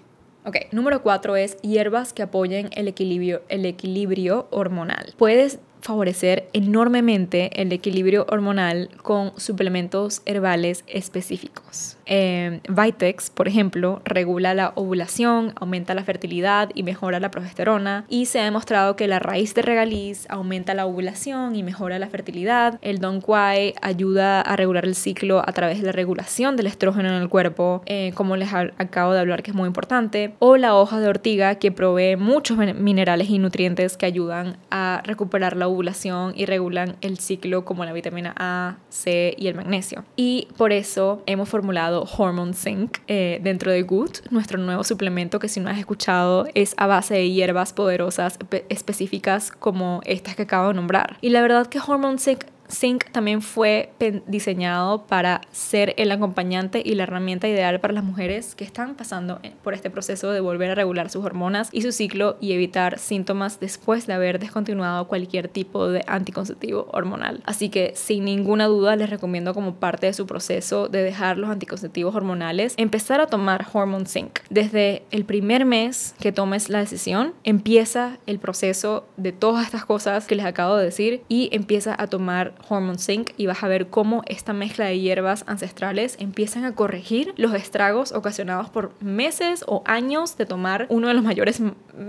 Ok, 0.46 0.56
número 0.72 1.02
4 1.02 1.36
es 1.36 1.56
hierbas 1.62 2.12
que 2.12 2.22
apoyen 2.22 2.68
el 2.72 2.86
equilibrio, 2.86 3.42
el 3.48 3.64
equilibrio 3.64 4.46
hormonal. 4.50 5.14
Puedes 5.16 5.58
favorecer 5.80 6.48
enormemente 6.52 7.62
el 7.62 7.72
equilibrio 7.72 8.26
hormonal 8.30 8.90
con 9.02 9.38
suplementos 9.38 10.22
herbales 10.26 10.84
específicos. 10.86 11.96
Eh, 12.06 12.60
Vitex, 12.68 13.30
por 13.30 13.48
ejemplo, 13.48 14.00
regula 14.04 14.54
la 14.54 14.72
ovulación, 14.74 15.52
aumenta 15.56 15.94
la 15.94 16.04
fertilidad 16.04 16.70
y 16.74 16.82
mejora 16.82 17.20
la 17.20 17.30
progesterona. 17.30 18.04
Y 18.08 18.26
se 18.26 18.40
ha 18.40 18.44
demostrado 18.44 18.96
que 18.96 19.08
la 19.08 19.18
raíz 19.18 19.54
de 19.54 19.62
regaliz 19.62 20.26
aumenta 20.28 20.74
la 20.74 20.86
ovulación 20.86 21.56
y 21.56 21.62
mejora 21.62 21.98
la 21.98 22.08
fertilidad. 22.08 22.78
El 22.82 22.98
Don 22.98 23.20
Quai 23.20 23.74
ayuda 23.82 24.40
a 24.40 24.56
regular 24.56 24.84
el 24.84 24.94
ciclo 24.94 25.42
a 25.46 25.52
través 25.52 25.80
de 25.80 25.86
la 25.86 25.92
regulación 25.92 26.56
del 26.56 26.66
estrógeno 26.66 27.08
en 27.08 27.14
el 27.14 27.28
cuerpo, 27.28 27.82
eh, 27.86 28.12
como 28.14 28.36
les 28.36 28.52
acabo 28.52 29.12
de 29.12 29.20
hablar 29.20 29.42
que 29.42 29.50
es 29.50 29.56
muy 29.56 29.66
importante. 29.66 30.34
O 30.38 30.56
la 30.56 30.74
hoja 30.74 31.00
de 31.00 31.08
ortiga 31.08 31.56
que 31.56 31.72
provee 31.72 32.16
muchos 32.16 32.58
minerales 32.58 33.30
y 33.30 33.38
nutrientes 33.38 33.96
que 33.96 34.06
ayudan 34.06 34.56
a 34.70 35.02
recuperar 35.04 35.56
la 35.56 35.68
ovulación 35.68 36.32
y 36.36 36.46
regulan 36.46 36.96
el 37.00 37.18
ciclo 37.18 37.64
como 37.64 37.84
la 37.84 37.92
vitamina 37.92 38.34
A, 38.36 38.76
C 38.88 39.34
y 39.38 39.48
el 39.48 39.54
magnesio. 39.54 40.04
Y 40.16 40.48
por 40.56 40.72
eso 40.72 41.22
hemos 41.26 41.48
formulado 41.48 41.93
Hormone 42.02 42.54
Zinc 42.54 42.98
eh, 43.06 43.40
dentro 43.42 43.70
de 43.70 43.82
Good, 43.82 44.30
nuestro 44.30 44.58
nuevo 44.58 44.84
suplemento 44.84 45.38
que 45.38 45.48
si 45.48 45.60
no 45.60 45.70
has 45.70 45.78
escuchado 45.78 46.46
es 46.54 46.74
a 46.76 46.86
base 46.86 47.14
de 47.14 47.30
hierbas 47.30 47.72
poderosas 47.72 48.38
específicas 48.68 49.50
como 49.50 50.00
estas 50.04 50.34
que 50.34 50.42
acabo 50.42 50.68
de 50.68 50.74
nombrar. 50.74 51.16
Y 51.20 51.30
la 51.30 51.42
verdad 51.42 51.66
que 51.66 51.78
Hormone 51.78 52.18
Zinc 52.18 52.44
Sync 52.68 53.10
también 53.10 53.42
fue 53.42 53.92
diseñado 54.26 55.06
para 55.06 55.42
ser 55.52 55.94
el 55.96 56.10
acompañante 56.12 56.82
y 56.84 56.94
la 56.94 57.04
herramienta 57.04 57.48
ideal 57.48 57.80
para 57.80 57.94
las 57.94 58.04
mujeres 58.04 58.54
que 58.54 58.64
están 58.64 58.94
pasando 58.94 59.40
eh, 59.42 59.52
por 59.62 59.74
este 59.74 59.90
proceso 59.90 60.30
de 60.30 60.40
volver 60.40 60.70
a 60.70 60.74
regular 60.74 61.10
sus 61.10 61.24
hormonas 61.24 61.68
y 61.72 61.82
su 61.82 61.92
ciclo 61.92 62.36
y 62.40 62.52
evitar 62.52 62.98
síntomas 62.98 63.60
después 63.60 64.06
de 64.06 64.14
haber 64.14 64.38
descontinuado 64.38 65.08
cualquier 65.08 65.48
tipo 65.48 65.88
de 65.88 66.04
anticonceptivo 66.06 66.88
hormonal. 66.92 67.42
Así 67.46 67.68
que 67.68 67.92
sin 67.94 68.24
ninguna 68.24 68.66
duda 68.66 68.96
les 68.96 69.10
recomiendo 69.10 69.54
como 69.54 69.76
parte 69.76 70.06
de 70.06 70.14
su 70.14 70.26
proceso 70.26 70.88
de 70.88 71.02
dejar 71.02 71.38
los 71.38 71.50
anticonceptivos 71.50 72.14
hormonales 72.14 72.74
empezar 72.76 73.20
a 73.20 73.26
tomar 73.26 73.66
Hormone 73.72 74.06
Sync. 74.06 74.40
Desde 74.50 75.04
el 75.10 75.24
primer 75.24 75.64
mes 75.64 76.14
que 76.20 76.32
tomes 76.32 76.68
la 76.68 76.78
decisión, 76.78 77.34
empieza 77.44 78.18
el 78.26 78.38
proceso 78.38 79.06
de 79.16 79.32
todas 79.32 79.66
estas 79.66 79.84
cosas 79.84 80.26
que 80.26 80.34
les 80.34 80.46
acabo 80.46 80.76
de 80.76 80.84
decir 80.84 81.22
y 81.28 81.48
empieza 81.52 81.94
a 81.98 82.06
tomar 82.06 82.53
Hormone 82.68 82.98
Sync 82.98 83.30
y 83.36 83.46
vas 83.46 83.62
a 83.62 83.68
ver 83.68 83.88
cómo 83.88 84.22
esta 84.26 84.52
mezcla 84.52 84.86
de 84.86 84.98
hierbas 84.98 85.44
ancestrales 85.46 86.16
empiezan 86.18 86.64
a 86.64 86.74
corregir 86.74 87.34
los 87.36 87.54
estragos 87.54 88.12
ocasionados 88.12 88.70
por 88.70 88.92
meses 89.00 89.64
o 89.66 89.82
años 89.86 90.36
de 90.36 90.46
tomar 90.46 90.86
uno 90.88 91.08
de 91.08 91.14
los 91.14 91.22
mayores 91.22 91.60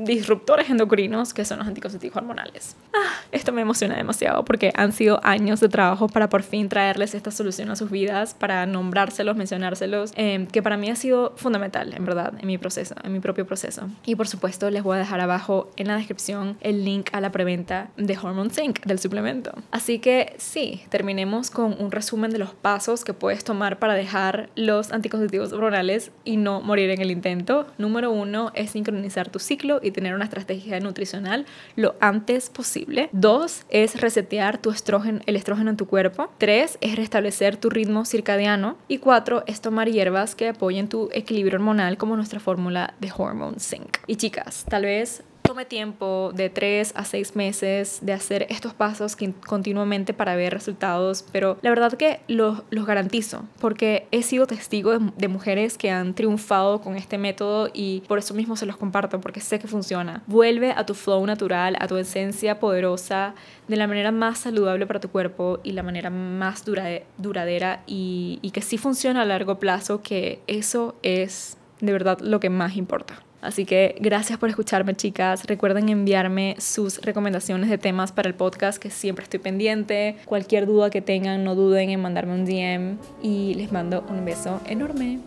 disruptores 0.03 0.69
endocrinos 0.69 1.33
que 1.33 1.45
son 1.45 1.59
los 1.59 1.67
anticonceptivos 1.67 2.17
hormonales. 2.17 2.75
Ah, 2.93 3.13
esto 3.31 3.51
me 3.51 3.61
emociona 3.61 3.95
demasiado 3.95 4.45
porque 4.45 4.71
han 4.75 4.91
sido 4.91 5.19
años 5.23 5.59
de 5.59 5.69
trabajo 5.69 6.07
para 6.07 6.29
por 6.29 6.43
fin 6.43 6.69
traerles 6.69 7.13
esta 7.13 7.31
solución 7.31 7.69
a 7.69 7.75
sus 7.75 7.91
vidas, 7.91 8.33
para 8.33 8.65
nombrárselos, 8.65 9.35
mencionárselos, 9.35 10.11
em, 10.15 10.47
que 10.47 10.61
para 10.61 10.77
mí 10.77 10.89
ha 10.89 10.95
sido 10.95 11.33
fundamental, 11.35 11.93
en 11.93 12.05
verdad, 12.05 12.33
en 12.39 12.47
mi 12.47 12.57
proceso, 12.57 12.95
en 13.03 13.13
mi 13.13 13.19
propio 13.19 13.45
proceso. 13.45 13.89
Y 14.05 14.15
por 14.15 14.27
supuesto 14.27 14.69
les 14.69 14.83
voy 14.83 14.95
a 14.95 14.99
dejar 14.99 15.19
abajo 15.19 15.71
en 15.77 15.87
la 15.87 15.95
descripción 15.95 16.57
el 16.61 16.83
link 16.85 17.09
a 17.11 17.21
la 17.21 17.31
preventa 17.31 17.89
de 17.97 18.17
Hormone 18.17 18.49
Sync 18.49 18.85
del 18.85 18.99
suplemento. 18.99 19.51
Así 19.71 19.99
que 19.99 20.34
sí, 20.37 20.83
terminemos 20.89 21.51
con 21.51 21.75
un 21.79 21.91
resumen 21.91 22.31
de 22.31 22.39
los 22.39 22.53
pasos 22.53 23.03
que 23.03 23.13
puedes 23.13 23.43
tomar 23.43 23.79
para 23.79 23.93
dejar 23.93 24.49
los 24.55 24.91
anticonceptivos 24.91 25.53
hormonales 25.53 26.11
y 26.23 26.37
no 26.37 26.61
morir 26.61 26.89
en 26.89 27.01
el 27.01 27.11
intento. 27.11 27.67
Número 27.77 28.11
uno 28.11 28.51
es 28.53 28.71
sincronizar 28.71 29.29
tu 29.29 29.39
ciclo 29.39 29.79
y 29.81 29.91
tener 29.91 30.13
una 30.13 30.25
estrategia 30.25 30.79
nutricional 30.79 31.45
lo 31.75 31.95
antes 31.99 32.49
posible. 32.49 33.09
Dos 33.11 33.65
es 33.69 33.99
resetear 34.01 34.57
tu 34.57 34.71
estrógeno, 34.71 35.21
el 35.25 35.35
estrógeno 35.35 35.69
en 35.69 35.77
tu 35.77 35.87
cuerpo. 35.87 36.29
Tres 36.37 36.77
es 36.81 36.95
restablecer 36.95 37.57
tu 37.57 37.69
ritmo 37.69 38.05
circadiano. 38.05 38.77
Y 38.87 38.99
cuatro 38.99 39.43
es 39.47 39.61
tomar 39.61 39.89
hierbas 39.89 40.35
que 40.35 40.49
apoyen 40.49 40.89
tu 40.89 41.09
equilibrio 41.11 41.57
hormonal 41.57 41.97
como 41.97 42.15
nuestra 42.15 42.39
fórmula 42.39 42.93
de 42.99 43.11
Hormone 43.15 43.59
Sync. 43.59 43.97
Y 44.07 44.15
chicas, 44.15 44.65
tal 44.69 44.83
vez 44.83 45.23
tome 45.45 45.65
tiempo 45.65 46.31
de 46.33 46.49
tres 46.49 46.91
a 46.95 47.05
seis 47.05 47.35
meses 47.35 47.99
de 48.01 48.13
hacer 48.13 48.47
estos 48.49 48.73
pasos 48.73 49.15
continuamente 49.45 50.13
para 50.13 50.35
ver 50.35 50.53
resultados, 50.53 51.25
pero 51.31 51.57
la 51.61 51.69
verdad 51.69 51.93
que 51.93 52.19
los, 52.27 52.63
los 52.69 52.85
garantizo, 52.85 53.45
porque 53.59 54.07
he 54.11 54.23
sido 54.23 54.47
testigo 54.47 54.97
de, 54.97 55.11
de, 55.15 55.27
mujeres 55.27 55.77
que 55.77 55.91
han 55.91 56.13
triunfado 56.13 56.81
con 56.81 56.95
este 56.95 57.17
método 57.17 57.69
y 57.73 58.01
por 58.07 58.17
eso 58.17 58.33
mismo 58.33 58.55
se 58.55 58.65
los 58.65 58.77
comparto, 58.77 59.21
porque 59.21 59.41
sé 59.41 59.59
que 59.59 59.67
funciona. 59.67 60.23
Vuelve 60.27 60.71
a 60.71 60.85
tu 60.85 60.93
flow 60.93 61.25
natural, 61.25 61.75
a 61.79 61.87
tu 61.87 61.97
esencia 61.97 62.59
poderosa, 62.59 63.35
de 63.67 63.75
la 63.75 63.87
manera 63.87 64.11
más 64.11 64.39
saludable 64.39 64.85
para 64.85 64.99
tu 64.99 65.09
cuerpo 65.09 65.59
y 65.63 65.71
la 65.71 65.83
manera 65.83 66.09
más 66.09 66.63
duradera 66.65 67.83
y, 67.87 68.39
y 68.41 68.51
que 68.51 68.61
sí 68.61 68.77
funciona 68.77 69.21
a 69.21 69.25
largo 69.25 69.59
plazo, 69.59 70.01
que 70.01 70.39
eso 70.47 70.95
es 71.03 71.57
de 71.81 71.91
verdad 71.91 72.19
lo 72.19 72.39
que 72.39 72.49
más 72.49 72.77
importa. 72.77 73.24
Así 73.45 73.65
que 73.65 73.95
gracias 73.99 74.39
por 74.39 74.49
escucharme, 74.49 74.95
chicas. 74.95 75.45
Recuerden 75.45 75.89
enviarme 75.89 76.55
sus 76.59 76.99
recomendaciones 77.01 77.69
de 77.69 77.77
temas 77.77 78.11
para 78.11 78.27
el 78.27 78.35
podcast, 78.35 78.79
que 78.79 78.89
siempre 78.89 79.23
estoy 79.23 79.39
pendiente. 79.39 80.17
Cualquier 80.25 80.65
duda 80.65 80.89
que 80.89 81.01
tengan, 81.01 81.43
no 81.43 81.55
duden 81.55 81.91
en 81.91 82.01
mandarme 82.01 82.33
un 82.33 82.45
DM. 82.45 82.97
Y 83.21 83.53
les 83.53 83.71
mando 83.71 84.03
un 84.09 84.25
beso 84.25 84.59
enorme. 84.65 85.19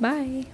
Bye. 0.00 0.46